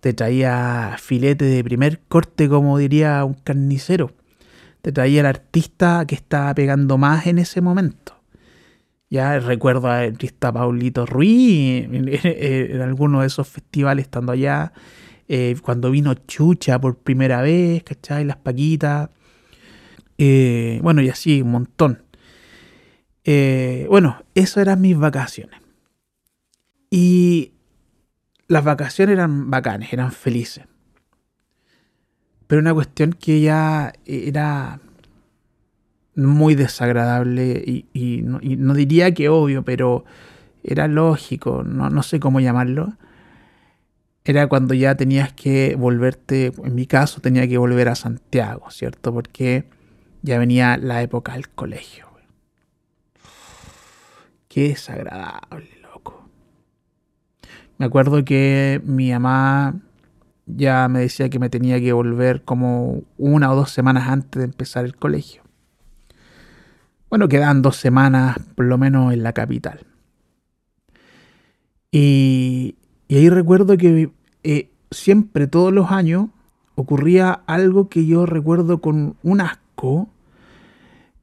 te 0.00 0.12
traía 0.12 0.96
filete 0.98 1.46
de 1.46 1.64
primer 1.64 2.00
corte, 2.00 2.50
como 2.50 2.76
diría 2.76 3.24
un 3.24 3.34
carnicero. 3.34 4.12
Te 4.82 4.92
traía 4.92 5.20
el 5.20 5.26
artista 5.26 6.04
que 6.06 6.16
estaba 6.16 6.54
pegando 6.54 6.98
más 6.98 7.26
en 7.26 7.38
ese 7.38 7.62
momento. 7.62 8.21
Ya 9.12 9.38
recuerdo 9.40 9.88
a 9.88 9.98
artista 9.98 10.50
Paulito 10.50 11.04
Ruiz 11.04 11.84
en, 11.84 12.80
alguno 12.80 13.20
de 13.20 13.26
esos 13.26 13.46
festivales 13.46 14.06
estando 14.06 14.32
allá. 14.32 14.72
Eh, 15.28 15.54
cuando 15.60 15.90
vino 15.90 16.14
Chucha 16.14 16.80
por 16.80 16.96
primera 16.96 17.42
vez, 17.42 17.84
¿cachai? 17.84 18.24
Las 18.24 18.38
Paquitas. 18.38 19.10
Eh, 20.16 20.80
bueno, 20.82 21.02
y 21.02 21.10
así 21.10 21.42
un 21.42 21.50
montón. 21.50 22.02
Eh, 23.24 23.86
bueno, 23.90 24.24
eso 24.34 24.62
eran 24.62 24.80
mis 24.80 24.96
vacaciones. 24.96 25.60
Y 26.88 27.52
las 28.48 28.64
vacaciones 28.64 29.12
eran 29.12 29.50
bacanes, 29.50 29.92
eran 29.92 30.10
felices. 30.10 30.64
Pero 32.46 32.62
una 32.62 32.72
cuestión 32.72 33.12
que 33.12 33.42
ya 33.42 33.92
era 34.06 34.80
muy 36.14 36.54
desagradable 36.54 37.62
y, 37.66 38.22
no, 38.22 38.74
diría 38.74 39.14
que 39.14 39.28
obvio, 39.28 39.64
pero 39.64 40.04
era 40.62 40.88
lógico, 40.88 41.62
no, 41.64 41.90
no 41.90 42.02
sé 42.02 42.20
cómo 42.20 42.40
llamarlo. 42.40 42.94
Era 44.24 44.46
cuando 44.46 44.74
ya 44.74 44.94
tenías 44.94 45.32
que 45.32 45.74
volverte, 45.76 46.52
en 46.62 46.74
mi 46.74 46.86
caso 46.86 47.20
tenía 47.20 47.48
que 47.48 47.58
volver 47.58 47.88
a 47.88 47.96
Santiago, 47.96 48.70
¿cierto? 48.70 49.12
Porque 49.12 49.64
ya 50.22 50.38
venía 50.38 50.76
la 50.76 51.02
época 51.02 51.32
del 51.32 51.48
colegio. 51.48 52.06
Qué 54.48 54.68
desagradable, 54.68 55.70
loco. 55.82 56.28
Me 57.78 57.86
acuerdo 57.86 58.24
que 58.24 58.80
mi 58.84 59.10
mamá 59.10 59.80
ya 60.46 60.88
me 60.88 61.00
decía 61.00 61.28
que 61.30 61.38
me 61.38 61.48
tenía 61.48 61.80
que 61.80 61.92
volver 61.92 62.42
como 62.42 63.02
una 63.18 63.50
o 63.50 63.56
dos 63.56 63.70
semanas 63.70 64.08
antes 64.08 64.38
de 64.38 64.44
empezar 64.44 64.84
el 64.84 64.94
colegio. 64.94 65.41
Bueno, 67.12 67.28
quedan 67.28 67.60
dos 67.60 67.76
semanas 67.76 68.38
por 68.54 68.64
lo 68.64 68.78
menos 68.78 69.12
en 69.12 69.22
la 69.22 69.34
capital. 69.34 69.84
Y, 71.90 72.76
ahí 73.10 73.28
recuerdo 73.28 73.76
que 73.76 74.10
eh, 74.44 74.70
siempre, 74.90 75.46
todos 75.46 75.74
los 75.74 75.90
años, 75.90 76.30
ocurría 76.74 77.42
algo 77.46 77.90
que 77.90 78.06
yo 78.06 78.24
recuerdo 78.24 78.80
con 78.80 79.16
un 79.22 79.42
asco, 79.42 80.08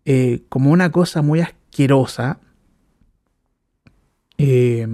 eh, 0.06 0.44
como 0.48 0.70
una 0.70 0.92
cosa 0.92 1.24
muy 1.24 1.40
asquerosa. 1.40 2.40
Eh, 4.38 4.88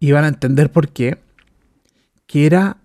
y 0.00 0.10
van 0.10 0.24
a 0.24 0.28
entender 0.28 0.72
por 0.72 0.88
qué. 0.88 1.18
Que 2.26 2.46
era 2.46 2.78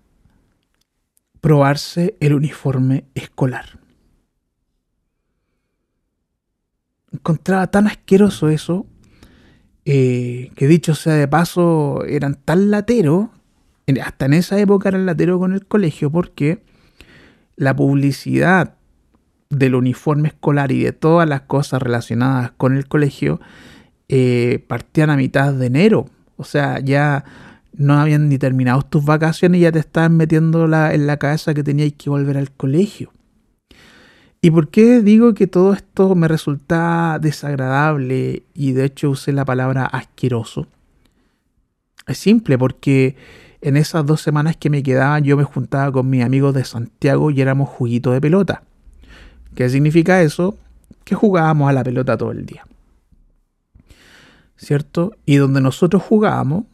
probarse 1.40 2.18
el 2.20 2.34
uniforme 2.34 3.06
escolar. 3.14 3.81
Encontraba 7.12 7.66
tan 7.68 7.86
asqueroso 7.86 8.48
eso, 8.48 8.86
eh, 9.84 10.50
que 10.54 10.66
dicho 10.66 10.94
sea 10.94 11.14
de 11.14 11.28
paso, 11.28 12.04
eran 12.06 12.36
tan 12.36 12.70
lateros, 12.70 13.28
hasta 14.02 14.26
en 14.26 14.34
esa 14.34 14.58
época 14.58 14.88
eran 14.88 15.06
lateros 15.06 15.38
con 15.38 15.52
el 15.52 15.66
colegio, 15.66 16.10
porque 16.10 16.62
la 17.56 17.74
publicidad 17.74 18.74
del 19.50 19.74
uniforme 19.74 20.28
escolar 20.28 20.72
y 20.72 20.82
de 20.82 20.92
todas 20.92 21.28
las 21.28 21.42
cosas 21.42 21.82
relacionadas 21.82 22.52
con 22.52 22.76
el 22.76 22.88
colegio 22.88 23.40
eh, 24.08 24.64
partían 24.66 25.10
a 25.10 25.16
mitad 25.16 25.52
de 25.52 25.66
enero. 25.66 26.06
O 26.36 26.44
sea, 26.44 26.80
ya 26.80 27.24
no 27.74 27.94
habían 27.94 28.28
ni 28.28 28.38
terminado 28.38 28.82
tus 28.82 29.04
vacaciones 29.04 29.58
y 29.58 29.62
ya 29.62 29.72
te 29.72 29.78
estaban 29.78 30.16
metiendo 30.16 30.64
en 30.64 31.06
la 31.06 31.16
cabeza 31.18 31.52
que 31.54 31.62
tenías 31.62 31.92
que 31.92 32.08
volver 32.08 32.38
al 32.38 32.50
colegio. 32.50 33.12
¿Y 34.44 34.50
por 34.50 34.68
qué 34.70 35.02
digo 35.02 35.34
que 35.34 35.46
todo 35.46 35.72
esto 35.72 36.16
me 36.16 36.26
resulta 36.26 37.20
desagradable 37.20 38.42
y 38.54 38.72
de 38.72 38.86
hecho 38.86 39.10
usé 39.10 39.32
la 39.32 39.44
palabra 39.44 39.86
asqueroso? 39.86 40.66
Es 42.08 42.18
simple, 42.18 42.58
porque 42.58 43.14
en 43.60 43.76
esas 43.76 44.04
dos 44.04 44.20
semanas 44.20 44.56
que 44.56 44.68
me 44.68 44.82
quedaban 44.82 45.22
yo 45.22 45.36
me 45.36 45.44
juntaba 45.44 45.92
con 45.92 46.10
mis 46.10 46.24
amigos 46.24 46.54
de 46.54 46.64
Santiago 46.64 47.30
y 47.30 47.40
éramos 47.40 47.68
juguito 47.68 48.10
de 48.10 48.20
pelota. 48.20 48.64
¿Qué 49.54 49.70
significa 49.70 50.22
eso? 50.22 50.58
Que 51.04 51.14
jugábamos 51.14 51.70
a 51.70 51.72
la 51.72 51.84
pelota 51.84 52.16
todo 52.16 52.32
el 52.32 52.44
día. 52.44 52.66
¿Cierto? 54.56 55.12
Y 55.24 55.36
donde 55.36 55.60
nosotros 55.60 56.02
jugábamos, 56.02 56.64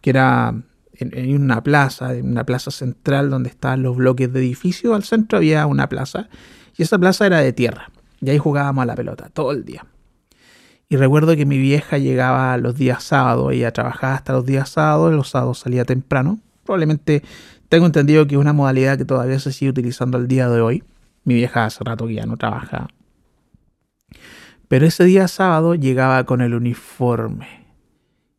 que 0.00 0.10
era 0.10 0.54
en, 0.92 1.42
una 1.42 1.60
plaza, 1.64 2.14
en 2.14 2.30
una 2.30 2.44
plaza 2.44 2.70
central 2.70 3.30
donde 3.30 3.48
estaban 3.48 3.82
los 3.82 3.96
bloques 3.96 4.32
de 4.32 4.38
edificios, 4.38 4.94
al 4.94 5.02
centro 5.02 5.38
había 5.38 5.66
una 5.66 5.88
plaza 5.88 6.28
y 6.76 6.82
esa 6.82 6.98
plaza 6.98 7.26
era 7.26 7.40
de 7.40 7.52
tierra. 7.52 7.90
Y 8.20 8.30
ahí 8.30 8.38
jugábamos 8.38 8.82
a 8.82 8.86
la 8.86 8.94
pelota 8.94 9.28
todo 9.32 9.52
el 9.52 9.64
día. 9.64 9.84
Y 10.88 10.96
recuerdo 10.96 11.34
que 11.34 11.46
mi 11.46 11.58
vieja 11.58 11.98
llegaba 11.98 12.56
los 12.58 12.76
días 12.76 13.02
sábados, 13.02 13.52
ella 13.52 13.72
trabajaba 13.72 14.14
hasta 14.14 14.32
los 14.32 14.46
días 14.46 14.68
sábados, 14.68 15.12
los 15.12 15.30
sábados 15.30 15.58
salía 15.58 15.84
temprano. 15.84 16.38
Probablemente 16.64 17.22
tengo 17.68 17.86
entendido 17.86 18.26
que 18.26 18.36
es 18.36 18.40
una 18.40 18.52
modalidad 18.52 18.96
que 18.96 19.04
todavía 19.04 19.38
se 19.40 19.52
sigue 19.52 19.70
utilizando 19.70 20.16
al 20.16 20.28
día 20.28 20.48
de 20.48 20.60
hoy. 20.60 20.84
Mi 21.24 21.34
vieja 21.34 21.64
hace 21.64 21.82
rato 21.82 22.06
que 22.06 22.14
ya 22.14 22.26
no 22.26 22.36
trabaja. 22.36 22.86
Pero 24.68 24.86
ese 24.86 25.04
día 25.04 25.26
sábado 25.28 25.74
llegaba 25.74 26.24
con 26.24 26.40
el 26.40 26.54
uniforme 26.54 27.66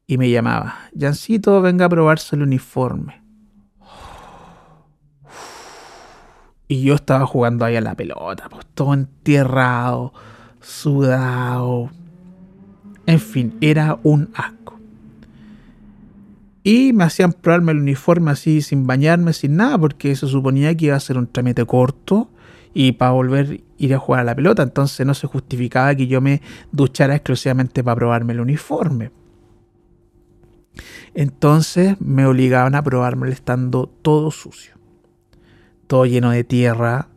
y 0.06 0.18
me 0.18 0.30
llamaba, 0.30 0.90
Jancito, 0.98 1.62
venga 1.62 1.86
a 1.86 1.90
probarse 1.90 2.36
el 2.38 2.44
uniforme. 2.44 3.22
Y 6.68 6.82
yo 6.82 6.96
estaba 6.96 7.26
jugando 7.26 7.64
ahí 7.64 7.76
a 7.78 7.82
la 7.82 7.96
pelota, 7.96 8.50
pues 8.50 8.66
todo 8.74 8.94
enterrado, 8.94 10.14
sudado. 10.60 11.90
En 13.06 13.20
fin, 13.20 13.58
era 13.62 14.00
un 14.04 14.30
asco. 14.34 14.78
Y 16.64 16.92
me 16.92 17.06
hacían 17.06 17.32
probarme 17.32 17.72
el 17.72 17.80
uniforme 17.80 18.32
así, 18.32 18.62
sin 18.62 18.86
bañarme, 18.86 19.32
sin 19.32 19.56
nada, 19.56 19.78
porque 19.78 20.14
se 20.18 20.28
suponía 20.28 20.76
que 20.76 20.88
iba 20.88 20.98
a 20.98 21.00
ser 21.00 21.18
un 21.18 21.28
trámite 21.28 21.64
corto 21.66 22.30
y 22.74 22.92
para 22.92 23.12
volver 23.12 23.62
ir 23.78 23.94
a 23.94 24.00
jugar 24.00 24.22
a 24.22 24.26
la 24.26 24.36
pelota. 24.36 24.64
Entonces 24.64 25.06
no 25.08 25.14
se 25.14 25.28
justificaba 25.28 25.96
que 25.96 26.08
yo 26.08 26.20
me 26.20 26.42
duchara 26.74 27.16
exclusivamente 27.16 27.82
para 27.82 27.96
probarme 27.96 28.34
el 28.34 28.42
uniforme. 28.42 29.12
Entonces 31.14 31.96
me 32.02 32.26
obligaban 32.26 32.76
a 32.76 32.84
probármelo 32.84 33.32
estando 33.32 33.88
todo 34.02 34.32
sucio 34.32 34.77
todo 35.88 36.06
lleno 36.06 36.32
de 36.32 36.44
tierra, 36.44 37.08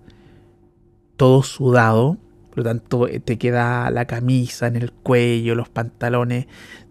todo 1.16 1.42
sudado, 1.42 2.16
por 2.48 2.58
lo 2.58 2.64
tanto 2.64 3.08
eh, 3.08 3.20
te 3.20 3.36
queda 3.36 3.90
la 3.90 4.06
camisa 4.06 4.66
en 4.66 4.76
el 4.76 4.92
cuello, 4.92 5.54
los 5.54 5.68
pantalones, 5.68 6.46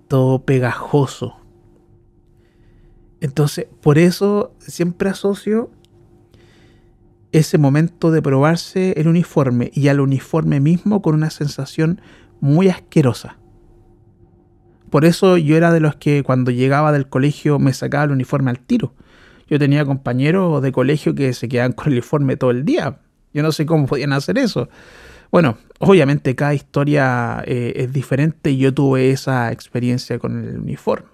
todo 0.07 0.43
pegajoso. 0.43 1.37
Entonces, 3.21 3.67
por 3.81 3.97
eso 3.97 4.53
siempre 4.59 5.09
asocio 5.09 5.71
ese 7.31 7.57
momento 7.57 8.11
de 8.11 8.21
probarse 8.21 8.93
el 8.97 9.07
uniforme 9.07 9.71
y 9.73 9.87
al 9.87 9.99
uniforme 9.99 10.59
mismo 10.59 11.01
con 11.01 11.15
una 11.15 11.29
sensación 11.29 12.01
muy 12.39 12.69
asquerosa. 12.69 13.37
Por 14.89 15.05
eso 15.05 15.37
yo 15.37 15.55
era 15.55 15.71
de 15.71 15.79
los 15.79 15.95
que 15.95 16.23
cuando 16.23 16.49
llegaba 16.49 16.91
del 16.91 17.07
colegio 17.07 17.59
me 17.59 17.73
sacaba 17.73 18.05
el 18.05 18.11
uniforme 18.11 18.49
al 18.49 18.59
tiro 18.59 18.93
yo 19.49 19.59
tenía 19.59 19.85
compañeros 19.85 20.62
de 20.62 20.71
colegio 20.71 21.15
que 21.15 21.33
se 21.33 21.49
quedaban 21.49 21.71
con 21.73 21.88
el 21.88 21.93
uniforme 21.93 22.38
todo 22.38 22.51
el 22.51 22.65
día. 22.65 22.99
Yo 23.33 23.43
no 23.43 23.51
sé 23.51 23.65
cómo 23.65 23.85
podían 23.85 24.13
hacer 24.13 24.38
eso. 24.38 24.69
Bueno, 25.31 25.57
obviamente 25.79 26.35
cada 26.35 26.53
historia 26.53 27.43
eh, 27.45 27.73
es 27.75 27.93
diferente 27.93 28.51
y 28.51 28.57
yo 28.57 28.73
tuve 28.73 29.12
esa 29.12 29.51
experiencia 29.51 30.17
con 30.17 30.43
el 30.43 30.59
uniforme. 30.59 31.09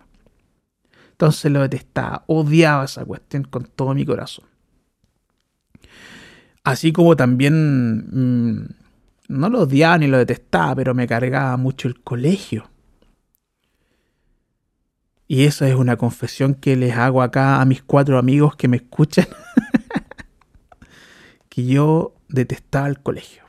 Entonces 1.11 1.51
lo 1.51 1.61
detestaba, 1.61 2.23
odiaba 2.27 2.85
esa 2.85 3.05
cuestión 3.05 3.43
con 3.43 3.65
todo 3.65 3.93
mi 3.93 4.05
corazón. 4.05 4.45
Así 6.63 6.91
como 6.91 7.15
también 7.15 7.97
mm, 8.11 8.67
no 9.29 9.49
lo 9.49 9.61
odiaba 9.61 9.97
ni 9.97 10.07
lo 10.07 10.17
detestaba, 10.17 10.75
pero 10.75 10.93
me 10.93 11.07
cargaba 11.07 11.55
mucho 11.57 11.87
el 11.87 12.01
colegio. 12.01 12.69
Y 15.27 15.45
esa 15.45 15.67
es 15.67 15.75
una 15.75 15.97
confesión 15.97 16.53
que 16.53 16.75
les 16.75 16.95
hago 16.95 17.21
acá 17.21 17.59
a 17.59 17.65
mis 17.65 17.81
cuatro 17.81 18.19
amigos 18.19 18.55
que 18.55 18.67
me 18.67 18.77
escuchan. 18.77 19.27
que 21.49 21.65
yo 21.65 22.13
detestaba 22.29 22.87
el 22.87 22.99
colegio. 22.99 23.43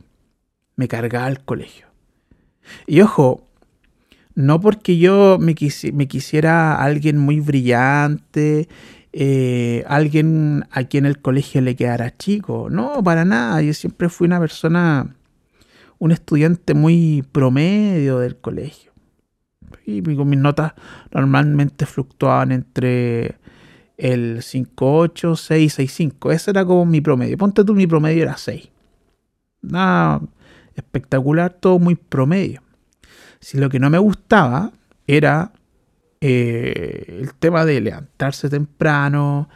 Me 0.77 0.89
cargaba 0.89 1.29
el 1.29 1.41
colegio. 1.41 1.87
Y 2.87 3.03
ojo, 3.03 3.47
no 4.35 4.61
porque 4.61 4.97
yo 4.97 5.39
me, 5.39 5.55
quisiera 5.55 6.83
alguien 6.83 7.19
muy 7.19 7.41
brillante, 7.41 8.69
eh, 9.13 9.85
alguien 9.87 10.65
a 10.71 10.85
quien 10.85 11.05
el 11.05 11.21
colegio 11.21 11.61
le 11.61 11.77
quedara 11.77 12.17
chico. 12.17 12.69
No, 12.71 13.03
para 13.03 13.27
nada. 13.27 13.61
Yo 13.61 13.75
siempre 13.75 14.09
fui 14.09 14.27
una 14.27 14.41
persona, 14.41 15.15
un 15.99 16.11
estudiante 16.11 16.73
muy 16.73 17.23
promedio 17.33 18.19
del 18.19 18.37
colegio 18.37 18.86
y 19.87 20.03
mis 20.03 20.39
notas 20.39 20.73
normalmente 21.13 21.87
fluctuaban 21.87 22.53
entre 22.53 23.37
el 23.97 24.39
5.8, 24.39 25.37
6, 25.37 25.79
6.5. 25.79 26.33
Ese 26.33 26.51
era 26.51 26.65
como 26.65 26.85
mi 26.85 27.01
promedio. 27.01 27.39
Ponte 27.39 27.65
tú, 27.65 27.75
mi 27.75 27.87
promedio 27.87 28.25
era 28.25 28.37
6. 28.37 28.69
Nada 29.63 30.21
espectacular, 30.75 31.53
todo 31.53 31.79
muy 31.79 31.95
promedio. 31.95 32.63
Si 33.41 33.59
lo 33.59 33.69
que 33.69 33.79
no 33.79 33.89
me 33.89 33.99
gustaba 33.99 34.73
era 35.07 35.53
eh, 36.21 37.21
el 37.23 37.35
tema 37.35 37.65
de 37.65 37.81
levantarse 37.81 38.49
temprano, 38.49 39.49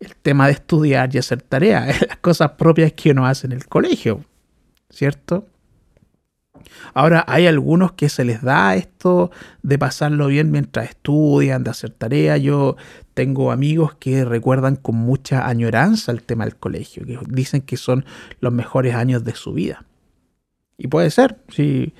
el 0.00 0.16
tema 0.16 0.46
de 0.46 0.52
estudiar 0.52 1.14
y 1.14 1.18
hacer 1.18 1.42
tareas, 1.42 2.00
las 2.08 2.18
cosas 2.18 2.52
propias 2.52 2.92
que 2.92 3.10
uno 3.10 3.26
hace 3.26 3.46
en 3.46 3.52
el 3.52 3.66
colegio, 3.66 4.24
¿cierto? 4.90 5.46
Ahora 6.94 7.24
hay 7.26 7.46
algunos 7.46 7.92
que 7.92 8.08
se 8.08 8.24
les 8.24 8.42
da 8.42 8.74
esto 8.76 9.30
de 9.62 9.78
pasarlo 9.78 10.26
bien 10.26 10.50
mientras 10.50 10.88
estudian, 10.90 11.64
de 11.64 11.70
hacer 11.70 11.90
tareas. 11.90 12.40
Yo 12.40 12.76
tengo 13.14 13.52
amigos 13.52 13.94
que 13.94 14.24
recuerdan 14.24 14.76
con 14.76 14.96
mucha 14.96 15.48
añoranza 15.48 16.12
el 16.12 16.22
tema 16.22 16.44
del 16.44 16.56
colegio, 16.56 17.04
que 17.04 17.18
dicen 17.28 17.62
que 17.62 17.76
son 17.76 18.04
los 18.40 18.52
mejores 18.52 18.94
años 18.94 19.24
de 19.24 19.34
su 19.34 19.52
vida. 19.52 19.84
Y 20.78 20.88
puede 20.88 21.10
ser, 21.10 21.38
sí. 21.48 21.94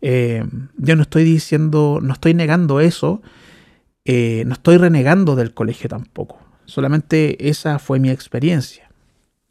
Eh, 0.00 0.44
yo 0.76 0.96
no 0.96 1.02
estoy 1.02 1.24
diciendo, 1.24 1.98
no 2.02 2.12
estoy 2.12 2.34
negando 2.34 2.80
eso, 2.80 3.22
eh, 4.04 4.44
no 4.46 4.52
estoy 4.52 4.76
renegando 4.76 5.34
del 5.34 5.54
colegio 5.54 5.88
tampoco. 5.88 6.38
Solamente 6.66 7.48
esa 7.48 7.78
fue 7.78 7.98
mi 8.00 8.10
experiencia. 8.10 8.90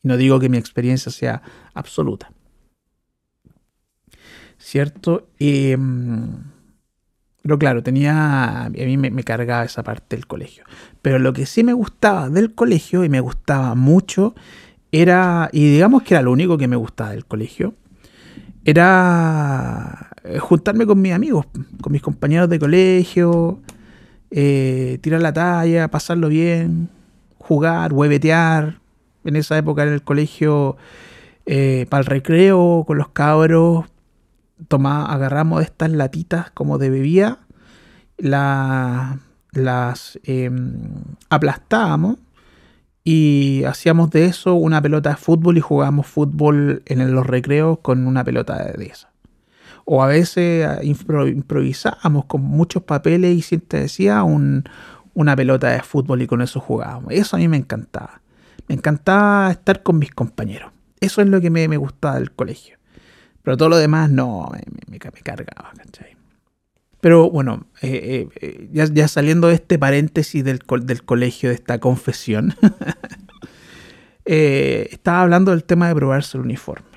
No 0.04 0.18
digo 0.18 0.40
que 0.40 0.50
mi 0.50 0.58
experiencia 0.58 1.12
sea 1.12 1.42
absoluta. 1.74 2.32
¿Cierto? 4.64 5.28
pero 5.38 5.78
claro, 7.60 7.84
tenía. 7.84 8.64
A 8.64 8.70
mí 8.70 8.98
me, 8.98 9.24
cargaba 9.24 9.66
esa 9.66 9.84
parte 9.84 10.16
del 10.16 10.26
colegio. 10.26 10.64
Pero 11.02 11.20
lo 11.20 11.34
que 11.34 11.46
sí 11.46 11.64
me 11.64 11.74
gustaba 11.74 12.30
del 12.30 12.56
colegio, 12.56 13.04
y 13.04 13.10
me 13.10 13.20
gustaba 13.20 13.76
mucho, 13.76 14.34
era. 14.92 15.50
Y 15.52 15.74
digamos 15.74 16.04
que 16.04 16.14
era 16.14 16.24
lo 16.24 16.32
único 16.32 16.58
que 16.58 16.70
me 16.70 16.78
gustaba 16.78 17.12
del 17.12 17.26
colegio. 17.26 17.76
Era 18.64 20.12
eh, 20.24 20.40
juntarme 20.40 20.86
con 20.86 21.02
mis 21.02 21.12
amigos, 21.12 21.46
con 21.82 21.92
mis 21.92 22.02
compañeros 22.02 22.48
de 22.48 22.60
colegio, 22.60 23.60
eh, 24.32 24.98
tirar 25.02 25.22
la 25.22 25.34
talla, 25.34 25.90
pasarlo 25.90 26.30
bien, 26.30 26.90
jugar, 27.38 27.92
huevetear. 27.92 28.80
En 29.26 29.36
esa 29.36 29.58
época 29.58 29.84
en 29.84 29.90
el 29.90 30.04
colegio, 30.04 30.78
eh, 31.46 31.86
para 31.90 32.02
el 32.02 32.06
recreo, 32.06 32.86
con 32.88 32.98
los 32.98 33.10
cabros, 33.10 33.86
toma, 34.68 35.06
agarramos 35.06 35.64
estas 35.64 35.92
latitas 35.92 36.52
como 36.52 36.78
de 36.78 36.90
bebida, 36.90 37.40
las 38.18 40.20
em, 40.24 40.90
aplastábamos 41.30 42.18
y 43.04 43.64
hacíamos 43.66 44.12
de 44.12 44.26
eso 44.26 44.56
una 44.56 44.82
pelota 44.82 45.10
de 45.10 45.16
fútbol 45.18 45.58
y 45.58 45.62
jugábamos 45.62 46.08
fútbol 46.08 46.84
en 46.86 47.14
los 47.14 47.28
recreos 47.28 47.80
con 47.82 48.08
una 48.08 48.24
pelota 48.24 48.64
de 48.64 48.86
esa. 48.86 49.12
O 49.86 50.02
a 50.02 50.08
veces 50.08 50.66
improvisábamos 50.84 52.26
con 52.26 52.42
muchos 52.42 52.84
papeles 52.84 53.36
y 53.36 53.42
siempre 53.42 53.82
decía 53.82 54.24
una 54.24 55.36
pelota 55.36 55.70
de 55.70 55.82
fútbol 55.82 56.22
y 56.22 56.28
con 56.28 56.42
eso 56.42 56.62
jugábamos. 56.62 57.12
Eso 57.12 57.36
a 57.36 57.40
mí 57.40 57.50
me 57.50 57.58
encantaba. 57.58 58.22
Me 58.70 58.76
encantaba 58.76 59.52
estar 59.52 59.84
con 59.84 60.00
mis 60.00 60.12
compañeros. 60.12 60.72
Eso 61.02 61.22
es 61.22 61.28
lo 61.28 61.42
que 61.42 61.50
me 61.50 61.76
gustaba 61.76 62.16
del 62.16 62.32
colegio. 62.32 62.78
Pero 63.44 63.58
todo 63.58 63.70
lo 63.70 63.78
demás 63.78 64.10
no, 64.10 64.50
me, 64.88 65.00
cargaba, 65.00 65.72
¿cachai? 65.78 66.16
Pero 67.02 67.30
bueno, 67.30 67.68
eh, 67.82 68.30
eh, 68.42 68.68
eh, 68.70 68.70
ya, 68.72 69.08
saliendo 69.10 69.50
de 69.50 69.56
este 69.56 69.78
paréntesis 69.78 70.44
del, 70.44 70.62
del 70.84 71.04
colegio, 71.04 71.50
de 71.50 71.56
esta 71.56 71.80
confesión, 71.80 72.56
estaba 74.26 75.22
hablando 75.22 75.52
del 75.52 75.66
tema 75.66 75.90
de 75.90 75.96
probarse 75.96 76.38
el 76.38 76.46
uniforme. 76.46 76.88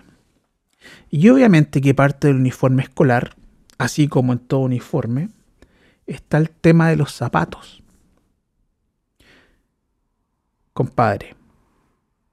Y 1.11 1.29
obviamente 1.29 1.81
que 1.81 1.95
parte 1.95 2.29
del 2.29 2.37
uniforme 2.37 2.85
escolar, 2.85 3.35
así 3.79 4.07
como 4.07 4.33
en 4.33 4.39
todo 4.39 4.61
uniforme, 4.61 5.31
está 6.07 6.39
el 6.39 6.51
tema 6.51 6.89
de 6.89 6.97
los 6.97 7.13
zapatos. 7.13 7.83
Compadre, 10.73 11.35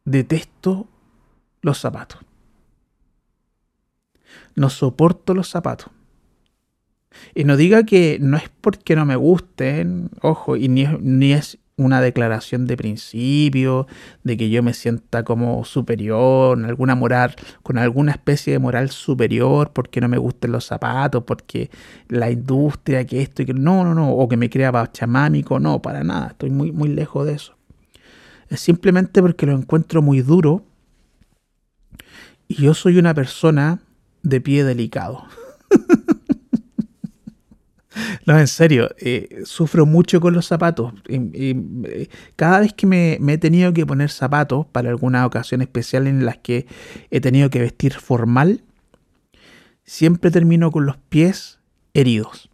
detesto 0.06 0.88
los 1.62 1.80
zapatos 1.80 2.23
no 4.56 4.70
soporto 4.70 5.34
los 5.34 5.50
zapatos. 5.50 5.92
Y 7.36 7.44
no 7.44 7.58
diga 7.58 7.84
que 7.84 8.18
no 8.20 8.38
es 8.38 8.50
porque 8.62 8.96
no 8.96 9.06
me 9.06 9.16
gusten, 9.16 10.10
ojo, 10.22 10.56
y 10.56 10.68
ni, 10.68 10.86
ni 11.00 11.34
es 11.34 11.60
una 11.76 12.02
declaración 12.02 12.68
de 12.68 12.78
principio, 12.78 13.88
de 14.24 14.38
que 14.38 14.50
yo 14.50 14.62
me 14.62 14.74
sienta 14.74 15.24
como 15.24 15.66
superior, 15.66 16.64
alguna 16.64 16.96
moral, 16.96 17.36
con 17.64 17.78
alguna 17.78 18.12
especie 18.12 18.54
de 18.54 18.60
moral 18.60 18.90
superior, 18.92 19.72
porque 19.74 20.00
no 20.00 20.08
me 20.08 20.18
gusten 20.18 20.52
los 20.52 20.66
zapatos, 20.66 21.24
porque 21.24 21.72
la 22.10 22.30
industria, 22.30 23.06
que 23.06 23.22
esto 23.22 23.42
y 23.42 23.46
que 23.46 23.54
no, 23.54 23.84
no, 23.84 23.96
no, 23.96 24.12
o 24.12 24.28
que 24.28 24.38
me 24.38 24.50
crea 24.50 24.92
chamámico, 24.92 25.60
no, 25.60 25.82
para 25.82 26.04
nada, 26.04 26.28
estoy 26.28 26.52
muy, 26.52 26.72
muy 26.72 26.90
lejos 26.90 27.26
de 27.26 27.34
eso. 27.34 27.56
Es 28.50 28.60
simplemente 28.60 29.22
porque 29.22 29.48
lo 29.48 29.54
encuentro 29.54 30.02
muy 30.04 30.22
duro 30.22 30.64
y 32.48 32.56
yo 32.56 32.76
soy 32.76 33.00
una 33.00 33.14
persona 33.16 33.80
de 34.24 34.42
pie 34.42 34.64
delicado. 34.64 35.26
no, 38.26 38.40
en 38.40 38.48
serio, 38.48 38.90
eh, 38.98 39.44
sufro 39.46 39.86
mucho 39.86 40.20
con 40.20 40.34
los 40.34 40.48
zapatos. 40.48 40.94
Eh, 41.08 42.08
cada 42.36 42.62
vez 42.62 42.74
que 42.74 42.88
me, 42.88 43.20
he 43.28 43.38
tenido 43.38 43.74
que 43.74 43.86
poner 43.86 44.10
zapatos 44.10 44.66
para 44.66 44.90
alguna 44.90 45.26
ocasión 45.26 45.62
especial 45.62 46.08
en 46.08 46.26
las 46.26 46.38
que 46.38 46.66
he 47.12 47.22
tenido 47.22 47.50
que 47.50 47.60
vestir 47.60 47.94
formal, 47.94 48.64
siempre 49.84 50.32
termino 50.32 50.72
con 50.72 50.86
los 50.86 50.98
pies 50.98 51.60
heridos. 51.94 52.50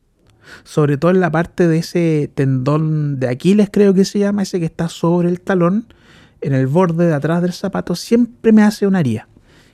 Sobre 0.64 0.98
todo 0.98 1.12
en 1.12 1.20
la 1.20 1.32
parte 1.32 1.68
de 1.68 1.78
ese 1.78 2.32
tendón 2.34 3.20
de 3.20 3.30
Aquiles, 3.30 3.70
creo 3.72 3.94
que 3.94 4.04
se 4.04 4.18
llama, 4.18 4.42
ese 4.42 4.60
que 4.60 4.66
está 4.66 4.90
sobre 4.90 5.30
el 5.30 5.42
talón, 5.42 5.94
en 6.42 6.54
el 6.54 6.66
borde 6.66 7.06
de 7.06 7.14
atrás 7.14 7.44
del 7.44 7.54
zapato, 7.54 7.96
siempre 7.96 8.52
me 8.52 8.64
hace 8.64 8.88
una 8.88 9.02
herida. 9.02 9.28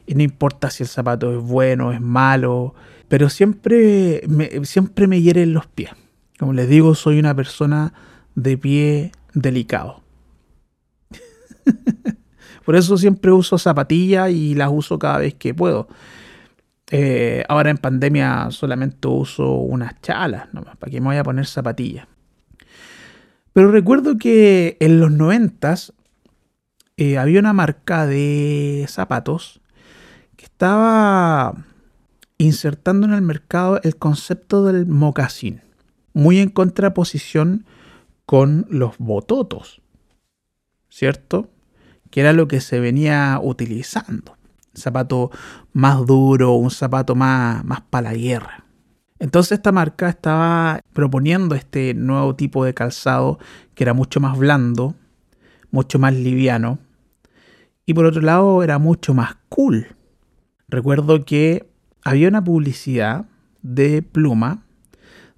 Y 0.05 0.15
no 0.15 0.23
importa 0.23 0.69
si 0.69 0.83
el 0.83 0.89
zapato 0.89 1.37
es 1.37 1.43
bueno, 1.43 1.91
es 1.91 2.01
malo, 2.01 2.75
pero 3.07 3.29
siempre 3.29 4.21
me, 4.27 4.65
siempre 4.65 5.07
me 5.07 5.21
hieren 5.21 5.53
los 5.53 5.67
pies. 5.67 5.91
Como 6.37 6.53
les 6.53 6.67
digo, 6.69 6.95
soy 6.95 7.19
una 7.19 7.33
persona 7.35 7.93
de 8.35 8.57
pie 8.57 9.11
delicado. 9.33 10.01
Por 12.65 12.75
eso 12.75 12.97
siempre 12.97 13.31
uso 13.31 13.57
zapatillas 13.57 14.31
y 14.31 14.55
las 14.55 14.69
uso 14.71 14.97
cada 14.99 15.19
vez 15.19 15.33
que 15.35 15.53
puedo. 15.53 15.87
Eh, 16.91 17.43
ahora 17.47 17.71
en 17.71 17.77
pandemia 17.77 18.47
solamente 18.51 19.07
uso 19.07 19.53
unas 19.53 19.99
chalas, 20.01 20.53
nomás, 20.53 20.77
para 20.77 20.91
que 20.91 21.01
me 21.01 21.07
vaya 21.07 21.21
a 21.21 21.23
poner 21.23 21.45
zapatillas. 21.45 22.07
Pero 23.53 23.71
recuerdo 23.71 24.17
que 24.17 24.77
en 24.79 24.99
los 24.99 25.11
noventas 25.11 25.93
eh, 26.97 27.17
había 27.17 27.39
una 27.39 27.53
marca 27.53 28.05
de 28.05 28.85
zapatos 28.89 29.61
estaba 30.43 31.56
insertando 32.38 33.08
en 33.08 33.13
el 33.13 33.21
mercado 33.21 33.80
el 33.84 33.95
concepto 33.95 34.65
del 34.65 34.86
mocasín, 34.86 35.62
muy 36.13 36.39
en 36.39 36.50
contraposición 36.50 37.65
con 38.26 38.65
los 38.69 38.98
bototos, 38.98 39.82
¿cierto? 40.89 41.50
Que 42.10 42.21
era 42.21 42.34
lo 42.34 42.48
que 42.48 42.60
se 42.60 42.80
venía 42.80 43.39
utilizando. 43.41 44.38
Un 44.76 44.82
zapato 44.82 45.32
más 45.71 46.06
duro, 46.06 46.54
un 46.54 46.71
zapato 46.71 47.15
más, 47.15 47.63
más 47.63 47.82
para 47.82 48.12
la 48.12 48.17
guerra. 48.17 48.65
Entonces 49.19 49.54
esta 49.54 49.71
marca 49.71 50.10
estaba 50.10 50.82
proponiendo 50.91 51.56
este 51.56 51.93
nuevo 51.93 52.36
tipo 52.36 52.65
de 52.65 52.74
calzado 52.74 53.39
que 53.74 53.84
era 53.84 53.93
mucho 53.93 54.19
más 54.19 54.38
blando, 54.38 54.95
mucho 55.71 56.00
más 56.00 56.13
liviano 56.13 56.80
y 57.86 57.93
por 57.93 58.06
otro 58.06 58.21
lado 58.21 58.62
era 58.63 58.78
mucho 58.78 59.13
más 59.13 59.38
cool 59.48 59.94
recuerdo 60.67 61.25
que 61.25 61.69
había 62.04 62.28
una 62.28 62.43
publicidad 62.43 63.25
de 63.62 64.01
pluma 64.01 64.63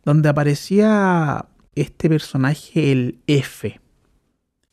donde 0.04 0.30
aparecía 0.30 1.46
este 1.76 2.10
personaje 2.10 2.92
el 2.92 3.20
F. 3.28 3.80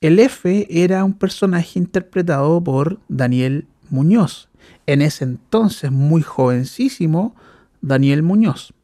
El 0.00 0.18
F 0.18 0.66
era 0.70 1.04
un 1.04 1.14
personaje 1.14 1.78
interpretado 1.78 2.62
por 2.62 3.00
Daniel 3.08 3.66
Muñoz, 3.90 4.48
en 4.86 5.02
ese 5.02 5.24
entonces 5.24 5.90
muy 5.90 6.22
jovencísimo 6.22 7.34
Daniel 7.80 8.22
Muñoz. 8.22 8.74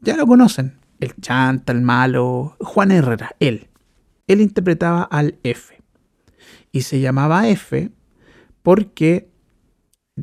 Ya 0.00 0.16
lo 0.16 0.26
conocen, 0.26 0.78
el 1.00 1.14
chanta, 1.20 1.72
el 1.72 1.82
malo, 1.82 2.56
Juan 2.60 2.90
Herrera, 2.90 3.34
él. 3.40 3.68
Él 4.26 4.40
interpretaba 4.40 5.02
al 5.02 5.38
F. 5.42 5.80
Y 6.72 6.82
se 6.82 7.00
llamaba 7.00 7.48
F 7.48 7.90
porque 8.62 9.29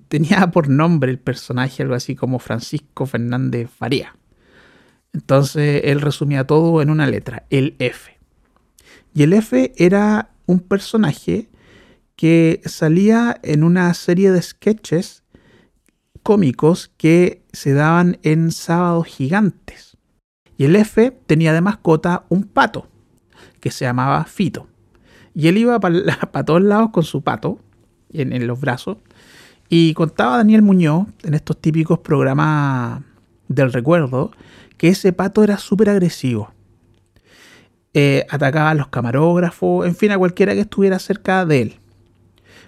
tenía 0.08 0.48
por 0.52 0.70
nombre 0.70 1.12
el 1.12 1.20
personaje 1.20 1.84
algo 1.84 1.96
así 1.96 2.16
como 2.16 2.40
Francisco 2.40 3.06
Fernández 3.06 3.70
Faría. 3.70 4.16
Entonces 5.14 5.82
él 5.86 6.02
resumía 6.02 6.46
todo 6.46 6.82
en 6.82 6.90
una 6.90 7.08
letra, 7.08 7.46
el 7.50 7.76
F. 7.80 8.18
Y 9.14 9.24
el 9.24 9.34
F 9.34 9.74
era 9.78 10.32
un 10.46 10.60
personaje 10.60 11.50
que 12.16 12.62
salía 12.66 13.40
en 13.44 13.64
una 13.64 13.94
serie 13.94 14.32
de 14.32 14.42
sketches 14.42 15.24
cómicos 16.24 16.92
que 16.98 17.44
se 17.52 17.74
daban 17.74 18.20
en 18.24 18.52
sábados 18.52 19.08
gigantes. 19.08 19.98
Y 20.58 20.66
el 20.66 20.76
F 20.76 21.12
tenía 21.26 21.54
de 21.54 21.62
mascota 21.62 22.26
un 22.30 22.44
pato 22.44 22.88
que 23.60 23.72
se 23.72 23.86
llamaba 23.86 24.26
Fito. 24.26 24.68
Y 25.34 25.48
él 25.48 25.58
iba 25.58 25.80
para, 25.80 26.04
todos 26.46 26.62
lados 26.62 26.90
con 26.92 27.04
su 27.04 27.22
pato 27.24 27.60
en 28.12 28.46
los 28.46 28.60
brazos 28.60 28.98
y 29.70 29.94
contaba 29.94 30.38
Daniel 30.38 30.62
Muñoz 30.62 31.08
en 31.24 31.34
estos 31.34 31.58
típicos 31.58 32.00
programas 32.00 33.02
del 33.48 33.74
recuerdo 33.74 34.32
que 34.78 34.90
ese 34.90 35.14
pato 35.14 35.44
era 35.44 35.58
súper 35.58 35.90
agresivo. 35.90 36.52
Eh, 37.94 38.26
atacaba 38.30 38.72
a 38.72 38.76
los 38.76 38.88
camarógrafos, 38.88 39.88
en 39.88 39.96
fin, 39.96 40.12
a 40.12 40.18
cualquiera 40.18 40.54
que 40.54 40.62
estuviera 40.62 41.00
cerca 41.00 41.46
de 41.46 41.62
él. 41.62 41.76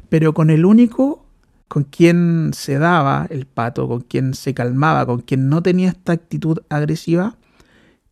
Pero 0.10 0.34
con 0.34 0.50
el 0.50 0.66
único 0.66 1.26
con 1.68 1.84
quien 1.84 2.50
se 2.54 2.80
daba 2.80 3.28
el 3.30 3.46
pato, 3.46 3.88
con 3.88 4.02
quien 4.02 4.34
se 4.34 4.56
calmaba, 4.56 5.06
con 5.06 5.22
quien 5.22 5.50
no 5.50 5.62
tenía 5.62 5.90
esta 5.90 6.14
actitud 6.14 6.58
agresiva, 6.68 7.38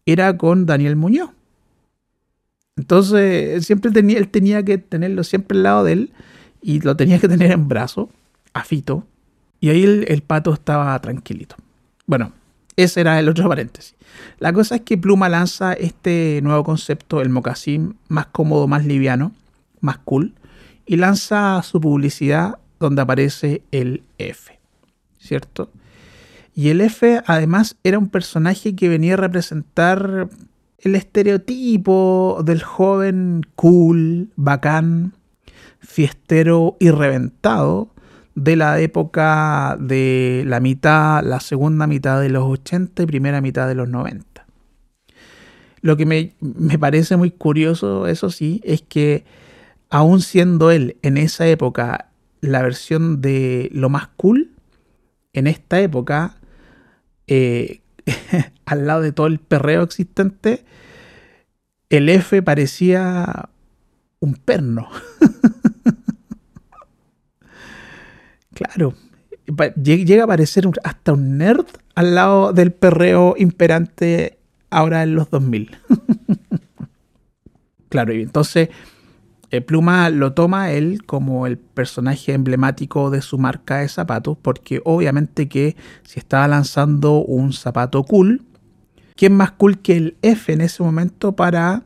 era 0.06 0.38
con 0.38 0.68
Daniel 0.68 0.96
Muñoz. 0.96 1.32
Entonces, 2.76 3.66
siempre 3.66 3.90
tenía, 3.90 4.20
él 4.20 4.30
tenía 4.30 4.64
que 4.64 4.78
tenerlo 4.78 5.24
siempre 5.24 5.58
al 5.58 5.64
lado 5.64 5.84
de 5.84 5.94
él 5.94 6.14
y 6.62 6.82
lo 6.82 6.96
tenía 6.96 7.18
que 7.18 7.28
tener 7.28 7.52
en 7.52 7.68
brazo 7.68 8.12
Fito, 8.64 9.06
y 9.60 9.70
ahí 9.70 9.84
el, 9.84 10.22
pato 10.22 10.54
estaba 10.54 11.00
tranquilito. 11.00 11.56
Bueno, 12.06 12.32
ese 12.76 13.02
era 13.02 13.20
el 13.20 13.30
otro 13.30 13.50
paréntesis. 13.50 13.96
La 14.40 14.54
cosa 14.54 14.76
es 14.76 14.82
que 14.82 14.98
Pluma 14.98 15.30
lanza 15.30 15.74
este 15.74 16.40
nuevo 16.44 16.64
concepto, 16.64 17.22
el 17.22 17.30
mocasín, 17.30 17.98
más 18.08 18.28
cómodo, 18.28 18.68
más 18.68 18.86
liviano, 18.86 19.32
más 19.82 19.98
cool, 20.00 20.34
y 20.86 20.96
lanza 20.96 21.62
su 21.64 21.82
publicidad 21.82 22.60
donde 22.80 23.02
aparece 23.02 23.62
el 23.72 24.04
F, 24.18 24.58
¿cierto? 25.20 25.70
Y 26.56 26.70
el 26.70 26.82
F 26.82 27.22
además 27.26 27.76
era 27.84 28.00
un 28.00 28.10
personaje 28.10 28.76
que 28.76 28.90
venía 28.90 29.14
a 29.14 29.18
representar 29.18 30.30
el 30.80 30.96
estereotipo 30.96 32.42
del 32.44 32.64
joven 32.64 33.42
cool, 33.56 34.30
bacán, 34.36 35.14
fiestero 35.80 36.78
y 36.80 36.90
reventado, 36.90 37.90
de 38.38 38.56
la 38.56 38.80
época 38.80 39.78
de 39.80 40.44
la 40.46 40.60
mitad, 40.60 41.24
la 41.24 41.40
segunda 41.40 41.88
mitad 41.88 42.22
de 42.22 42.30
los 42.30 42.44
80 42.44 43.02
y 43.02 43.06
primera 43.08 43.42
mitad 43.42 43.68
de 43.68 43.74
los 43.74 43.90
90. 43.90 44.46
Lo 45.82 45.98
que 45.98 46.06
me, 46.06 46.78
parece 46.78 47.18
muy 47.18 47.32
curioso, 47.32 48.06
eso 48.06 48.30
sí, 48.30 48.62
es 48.64 48.84
que 48.84 49.26
aún 49.90 50.22
siendo 50.22 50.70
él 50.70 50.98
en 51.02 51.18
esa 51.18 51.48
época 51.48 52.12
la 52.40 52.62
versión 52.62 53.22
de 53.22 53.70
lo 53.74 53.90
más 53.90 54.10
cool, 54.18 54.52
en 55.34 55.48
esta 55.48 55.82
época, 55.82 56.38
eh, 57.26 57.82
al 58.66 58.86
lado 58.86 59.02
de 59.02 59.14
todo 59.14 59.26
el 59.26 59.40
perreo 59.40 59.82
existente, 59.82 60.64
el 61.90 62.08
F 62.08 62.44
parecía 62.44 63.50
un 64.20 64.36
perno. 64.36 64.90
Claro. 68.58 68.96
Llega 69.82 70.24
a 70.24 70.28
parecer 70.28 70.68
hasta 70.84 71.14
un 71.14 71.38
nerd 71.38 71.66
al 71.96 72.16
lado 72.16 72.54
del 72.54 72.72
perreo 72.72 73.36
imperante 73.38 74.40
ahora 74.70 75.04
en 75.04 75.16
los 75.16 75.30
2000. 75.30 75.78
claro, 77.90 78.14
y 78.14 78.24
entonces 78.24 78.70
eh, 79.52 79.62
Pluma 79.62 80.10
lo 80.10 80.34
toma 80.34 80.72
él 80.72 81.06
como 81.06 81.46
el 81.48 81.58
personaje 81.58 82.34
emblemático 82.34 83.10
de 83.12 83.22
su 83.22 83.38
marca 83.38 83.78
de 83.78 83.90
zapatos, 83.90 84.38
porque 84.42 84.82
obviamente 84.84 85.48
que 85.48 85.78
si 86.04 86.20
estaba 86.20 86.48
lanzando 86.48 87.20
un 87.20 87.54
zapato 87.54 88.04
cool, 88.04 88.44
¿quién 89.16 89.34
más 89.34 89.52
cool 89.52 89.80
que 89.80 89.96
el 89.96 90.18
F 90.24 90.52
en 90.52 90.62
ese 90.62 90.84
momento 90.84 91.36
para 91.36 91.84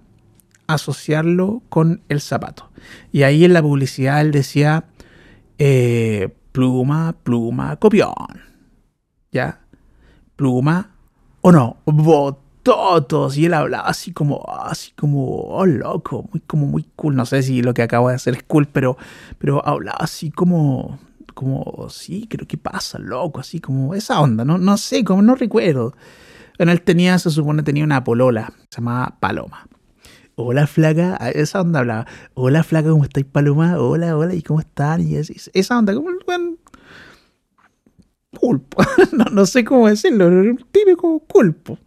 asociarlo 0.67 1.61
con 1.69 2.01
el 2.07 2.21
zapato? 2.21 2.71
Y 3.11 3.23
ahí 3.23 3.43
en 3.43 3.53
la 3.53 3.61
publicidad 3.61 4.21
él 4.21 4.31
decía, 4.31 4.85
eh, 5.59 6.29
pluma, 6.51 7.15
pluma, 7.23 7.75
copión. 7.77 8.13
¿Ya? 9.31 9.61
Pluma 10.35 10.91
o 11.41 11.51
no, 11.51 11.77
bototos. 11.85 13.37
Y 13.37 13.45
él 13.45 13.53
hablaba 13.53 13.87
así 13.87 14.13
como, 14.13 14.43
así 14.47 14.91
como, 14.91 15.25
oh, 15.25 15.65
loco, 15.65 16.27
muy, 16.31 16.41
como 16.41 16.65
muy 16.67 16.85
cool. 16.95 17.15
No 17.15 17.25
sé 17.25 17.43
si 17.43 17.61
lo 17.61 17.73
que 17.73 17.81
acabo 17.81 18.09
de 18.09 18.15
hacer 18.15 18.35
es 18.35 18.43
cool, 18.43 18.67
pero, 18.67 18.97
pero 19.37 19.65
hablaba 19.67 19.97
así 19.99 20.31
como, 20.31 20.99
como, 21.33 21.87
sí, 21.89 22.27
creo 22.29 22.47
que 22.47 22.57
pasa, 22.57 22.99
loco, 22.99 23.39
así 23.39 23.59
como 23.59 23.95
esa 23.95 24.21
onda, 24.21 24.45
no, 24.45 24.57
no 24.57 24.77
sé, 24.77 25.03
como 25.03 25.21
no 25.21 25.35
recuerdo. 25.35 25.95
Bueno, 26.57 26.71
él 26.71 26.81
tenía, 26.81 27.17
se 27.17 27.31
supone, 27.31 27.63
tenía 27.63 27.83
una 27.83 28.03
polola, 28.03 28.53
se 28.69 28.81
llamaba 28.81 29.17
Paloma. 29.19 29.67
Hola 30.35 30.65
flaca, 30.65 31.17
esa 31.33 31.61
onda 31.61 31.79
hablaba. 31.79 32.07
Hola 32.33 32.63
flaca, 32.63 32.89
¿cómo 32.89 33.03
estáis 33.03 33.25
Paloma? 33.25 33.77
Hola, 33.79 34.17
hola, 34.17 34.33
¿y 34.33 34.41
cómo 34.41 34.59
están? 34.61 35.01
Y 35.01 35.15
esa 35.15 35.77
onda, 35.77 35.93
como 35.93 36.09
buen 36.25 36.57
pulpo. 38.31 38.81
no, 39.31 39.45
sé 39.45 39.63
cómo 39.65 39.87
decirlo, 39.89 40.27
un 40.27 40.65
típico 40.71 41.19
culpo. 41.27 41.77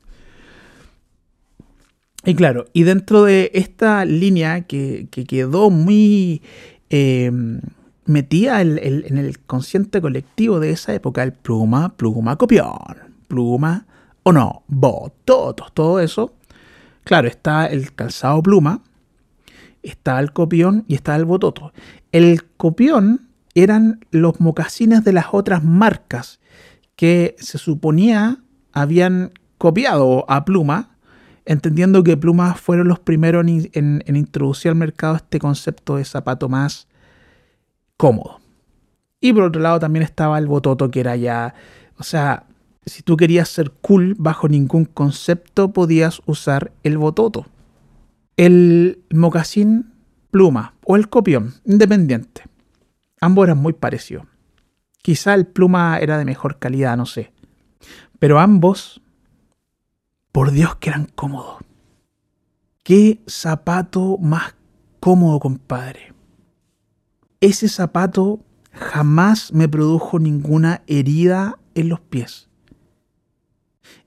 Y 2.25 2.35
claro, 2.35 2.67
y 2.73 2.85
dentro 2.85 3.25
de 3.25 3.51
esta 3.55 4.05
línea 4.05 4.63
que, 4.63 5.09
quedó 5.11 5.71
muy 5.71 6.43
eh, 6.91 7.31
metida 8.07 8.61
en, 8.61 8.79
el 9.19 9.39
consciente 9.41 10.01
colectivo 10.01 10.61
de 10.61 10.71
esa 10.71 10.95
época, 10.95 11.23
el 11.23 11.33
pluma, 11.33 11.97
pluma, 11.97 12.37
copión, 12.37 12.77
pluma 13.29 13.87
o 14.23 14.33
no, 14.33 14.63
bototos, 14.69 15.73
todo 15.75 16.01
eso, 16.01 16.35
Claro, 17.05 17.29
está 17.29 17.67
el 17.67 17.95
calzado 17.95 18.43
pluma, 18.43 18.83
está 19.83 20.19
el 20.19 20.33
copión 20.33 20.85
y 20.89 20.95
está 20.95 21.15
el 21.17 21.25
bototo. 21.25 21.73
El 22.13 22.45
copión 22.57 23.29
eran 23.55 24.05
los 24.11 24.41
mocasines 24.41 25.05
de 25.05 25.13
las 25.13 25.27
otras 25.33 25.63
marcas 25.63 26.41
que 26.97 27.37
se 27.39 27.59
suponía 27.59 28.39
habían 28.73 29.33
copiado 29.59 30.25
a 30.29 30.45
Pluma, 30.45 30.97
entendiendo 31.45 32.03
que 32.03 32.17
Pluma 32.17 32.55
fueron 32.55 32.89
los 32.89 32.99
primeros 32.99 33.47
en, 33.47 34.03
en 34.07 34.17
introducir 34.17 34.71
al 34.71 34.77
mercado 34.77 35.17
este 35.17 35.39
concepto 35.39 35.97
de 35.97 36.05
zapato 36.05 36.49
más 36.49 36.89
cómodo. 37.97 38.41
Y 39.21 39.33
por 39.33 39.45
otro 39.45 39.63
lado 39.63 39.79
también 39.79 40.03
estaba 40.03 40.39
el 40.39 40.47
bototo 40.47 40.91
que 40.91 41.01
era 41.01 41.17
ya, 41.17 41.55
o 41.99 42.03
sea, 42.03 42.45
si 42.87 43.03
tú 43.03 43.17
querías 43.17 43.49
ser 43.49 43.71
cool 43.71 44.15
bajo 44.19 44.49
ningún 44.49 44.85
concepto, 44.85 45.73
podías 45.73 46.21
usar 46.27 46.73
el 46.83 46.99
bototo, 46.99 47.47
el 48.37 49.03
mocasín 49.11 49.93
pluma 50.31 50.75
o 50.85 50.97
el 50.97 51.09
copión, 51.09 51.55
independiente. 51.65 52.43
Ambos 53.21 53.45
eran 53.45 53.59
muy 53.59 53.73
parecidos. 53.73 54.27
Quizá 55.03 55.35
el 55.35 55.47
pluma 55.47 55.99
era 55.99 56.19
de 56.19 56.25
mejor 56.25 56.59
calidad, 56.59 56.97
no 56.97 57.07
sé. 57.07 57.33
Pero 58.19 58.39
ambos, 58.39 59.01
por 60.33 60.51
Dios 60.51 60.77
que 60.77 60.91
eran 60.91 61.07
cómodos. 61.07 61.57
Qué 62.83 63.23
zapato 63.27 64.19
más 64.19 64.55
cómodo, 65.01 65.41
compadre. 65.41 66.13
Ese 67.41 67.69
zapato 67.69 68.41
jamás 68.73 69.53
me 69.53 69.69
produjo 69.69 70.19
ninguna 70.19 70.83
herida 70.87 71.59
en 71.75 71.89
los 71.89 72.01
pies 72.01 72.49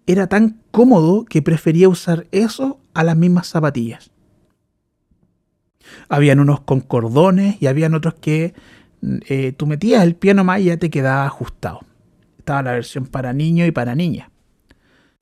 era 0.07 0.27
tan 0.27 0.61
cómodo 0.71 1.25
que 1.25 1.41
prefería 1.41 1.89
usar 1.89 2.27
eso 2.31 2.79
a 2.93 3.03
las 3.03 3.17
mismas 3.17 3.47
zapatillas. 3.47 4.09
Habían 6.09 6.39
unos 6.39 6.61
con 6.61 6.79
cordones 6.79 7.61
y 7.61 7.67
habían 7.67 7.93
otros 7.93 8.15
que 8.15 8.53
eh, 9.01 9.51
tú 9.55 9.67
metías 9.67 10.03
el 10.03 10.15
pie 10.15 10.33
nomás 10.33 10.61
y 10.61 10.65
ya 10.65 10.77
te 10.77 10.89
quedaba 10.89 11.25
ajustado. 11.25 11.81
Estaba 12.39 12.63
la 12.63 12.71
versión 12.71 13.05
para 13.05 13.33
niño 13.33 13.65
y 13.65 13.71
para 13.71 13.93
niña. 13.95 14.31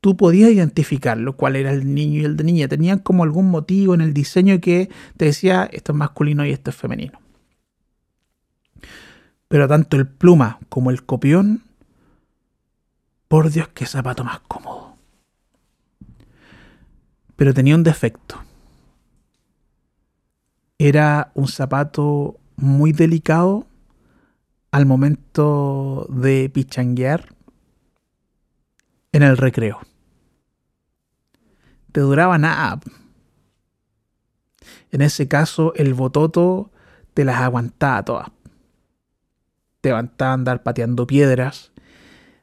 tú 0.02 0.16
podías 0.16 0.52
identificarlo, 0.52 1.36
cuál 1.36 1.56
era 1.56 1.72
el 1.72 1.96
niño 1.96 2.22
y 2.22 2.26
el 2.26 2.38
de 2.38 2.44
niña. 2.44 2.68
Tenían 2.68 3.00
como 3.00 3.24
algún 3.24 3.50
motivo 3.50 3.96
en 3.96 4.02
el 4.02 4.14
diseño 4.14 4.62
que 4.62 4.90
te 5.18 5.26
decía 5.26 5.68
esto 5.72 5.94
es 5.94 5.98
masculino 5.98 6.46
y 6.46 6.52
esto 6.52 6.70
es 6.70 6.76
femenino. 6.76 7.20
Pero 9.48 9.68
tanto 9.68 9.98
el 9.98 10.08
pluma 10.08 10.60
como 10.70 10.92
el 10.92 11.04
copión, 11.04 11.64
por 13.28 13.50
Dios, 13.50 13.68
qué 13.70 13.88
zapato 13.88 14.24
más 14.24 14.42
cómodo. 14.42 14.75
Pero 17.36 17.54
tenía 17.54 17.76
un 17.76 17.84
defecto. 17.84 18.42
Era 20.78 21.32
un 21.34 21.48
zapato 21.48 22.38
muy 22.56 22.92
delicado 22.92 23.66
al 24.72 24.86
momento 24.86 26.06
de 26.10 26.50
pichanguear 26.50 27.34
en 29.12 29.24
el 29.24 29.38
recreo. 29.38 29.80
Te 31.94 32.02
duraba 32.02 32.38
nada. 32.38 32.82
En 34.92 35.02
ese 35.02 35.30
caso, 35.30 35.74
el 35.76 35.94
bototo 35.94 36.72
te 37.14 37.24
las 37.24 37.38
aguantaba 37.38 38.04
todas. 38.04 38.28
Te 39.80 39.90
levantaba 39.90 40.32
a 40.32 40.34
andar 40.34 40.64
pateando 40.64 41.08
piedras, 41.08 41.72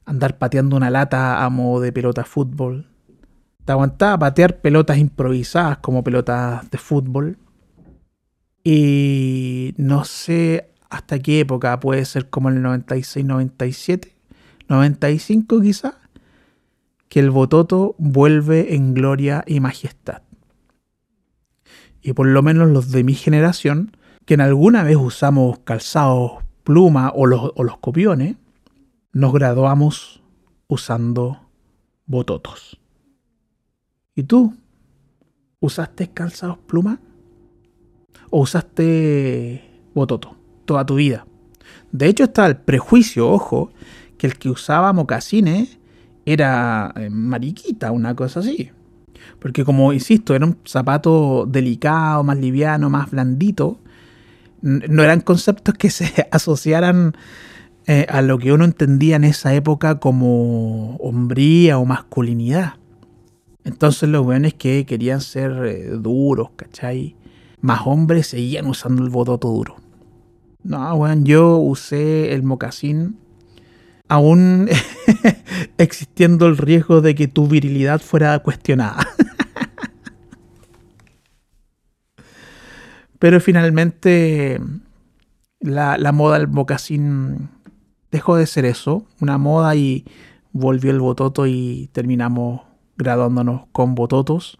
andar 0.07 0.38
pateando 0.38 0.76
una 0.76 0.88
lata 0.88 1.45
a 1.45 1.51
modo 1.51 1.82
de 1.82 1.93
pelota 1.93 2.24
fútbol. 2.24 2.88
Te 3.64 3.72
aguantaba 3.72 4.18
patear 4.18 4.60
pelotas 4.60 4.98
improvisadas 4.98 5.78
como 5.78 6.02
pelotas 6.02 6.70
de 6.70 6.78
fútbol. 6.78 7.38
Y 8.64 9.74
no 9.76 10.04
sé 10.04 10.72
hasta 10.92 11.18
qué 11.18 11.40
época, 11.40 11.80
puede 11.80 12.04
ser 12.04 12.28
como 12.28 12.50
el 12.50 12.60
96, 12.60 13.24
97, 13.24 14.14
95 14.68 15.60
quizás, 15.62 15.94
que 17.08 17.20
el 17.20 17.30
bototo 17.30 17.94
vuelve 17.98 18.74
en 18.74 18.92
gloria 18.92 19.42
y 19.46 19.60
majestad. 19.60 20.22
Y 22.02 22.12
por 22.12 22.26
lo 22.26 22.42
menos 22.42 22.68
los 22.68 22.90
de 22.90 23.04
mi 23.04 23.14
generación, 23.14 23.96
que 24.26 24.34
en 24.34 24.42
alguna 24.42 24.82
vez 24.82 24.96
usamos 24.96 25.60
calzados 25.60 26.42
pluma 26.62 27.10
o 27.14 27.26
los, 27.26 27.52
o 27.54 27.64
los 27.64 27.78
copiones, 27.78 28.36
nos 29.12 29.32
graduamos 29.32 30.22
usando 30.68 31.48
bototos. 32.06 32.81
¿Y 34.14 34.24
tú? 34.24 34.54
¿Usaste 35.60 36.08
calzados 36.08 36.58
pluma? 36.58 37.00
¿O 38.30 38.40
usaste 38.40 39.64
bototo 39.94 40.36
toda 40.64 40.84
tu 40.84 40.96
vida? 40.96 41.26
De 41.92 42.08
hecho 42.08 42.24
está 42.24 42.46
el 42.46 42.56
prejuicio, 42.56 43.30
ojo, 43.30 43.70
que 44.18 44.26
el 44.26 44.38
que 44.38 44.50
usaba 44.50 44.92
mocasines 44.92 45.78
era 46.26 46.92
eh, 46.96 47.08
mariquita, 47.10 47.90
una 47.90 48.14
cosa 48.14 48.40
así. 48.40 48.70
Porque 49.38 49.64
como 49.64 49.92
insisto, 49.92 50.34
era 50.34 50.46
un 50.46 50.58
zapato 50.66 51.46
delicado, 51.46 52.22
más 52.22 52.38
liviano, 52.38 52.90
más 52.90 53.10
blandito. 53.10 53.78
No 54.60 55.02
eran 55.02 55.20
conceptos 55.20 55.74
que 55.74 55.90
se 55.90 56.28
asociaran 56.30 57.14
eh, 57.86 58.06
a 58.08 58.20
lo 58.20 58.38
que 58.38 58.52
uno 58.52 58.64
entendía 58.64 59.16
en 59.16 59.24
esa 59.24 59.54
época 59.54 59.98
como 59.98 60.96
hombría 60.96 61.78
o 61.78 61.84
masculinidad. 61.84 62.74
Entonces 63.64 64.08
los 64.08 64.26
weones 64.26 64.54
que 64.54 64.84
querían 64.86 65.20
ser 65.20 65.52
eh, 65.64 65.90
duros, 65.90 66.50
¿cachai? 66.56 67.16
Más 67.60 67.82
hombres 67.86 68.26
seguían 68.28 68.66
usando 68.66 69.04
el 69.04 69.10
bototo 69.10 69.48
duro. 69.48 69.76
No, 70.64 70.94
weón, 70.94 71.24
yo 71.24 71.58
usé 71.58 72.32
el 72.32 72.42
mocasín 72.42 73.18
aún 74.08 74.68
existiendo 75.78 76.46
el 76.46 76.56
riesgo 76.56 77.00
de 77.00 77.14
que 77.14 77.28
tu 77.28 77.46
virilidad 77.46 78.00
fuera 78.00 78.38
cuestionada. 78.40 79.06
Pero 83.18 83.40
finalmente 83.40 84.60
la, 85.60 85.96
la, 85.96 86.12
moda 86.12 86.38
del 86.38 86.48
mocasín 86.48 87.48
dejó 88.10 88.36
de 88.36 88.46
ser 88.46 88.64
eso, 88.64 89.06
una 89.20 89.38
moda 89.38 89.76
y 89.76 90.04
volvió 90.52 90.90
el 90.90 90.98
bototo 91.00 91.46
y 91.46 91.88
terminamos 91.92 92.62
graduándonos 93.03 93.66
con 93.72 93.94
bototos. 93.94 94.59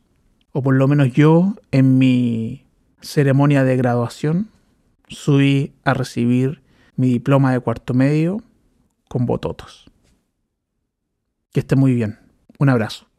O 0.53 0.63
por 0.63 0.75
lo 0.75 0.87
menos 0.89 1.13
yo 1.13 1.55
en 1.71 1.99
mi 1.99 2.67
ceremonia 3.01 3.65
de 3.65 3.77
graduación 3.77 4.49
subí 5.09 5.73
a 5.85 5.95
recibir 5.95 6.63
mi 6.97 7.09
diploma 7.09 7.53
de 7.53 7.61
cuarto 7.61 7.95
medio 7.95 8.43
con 9.09 9.27
bototos. 9.27 9.91
Que 11.53 11.61
esté 11.61 11.77
muy 11.77 11.95
bien. 11.95 12.19
Un 12.59 12.69
abrazo. 12.69 13.12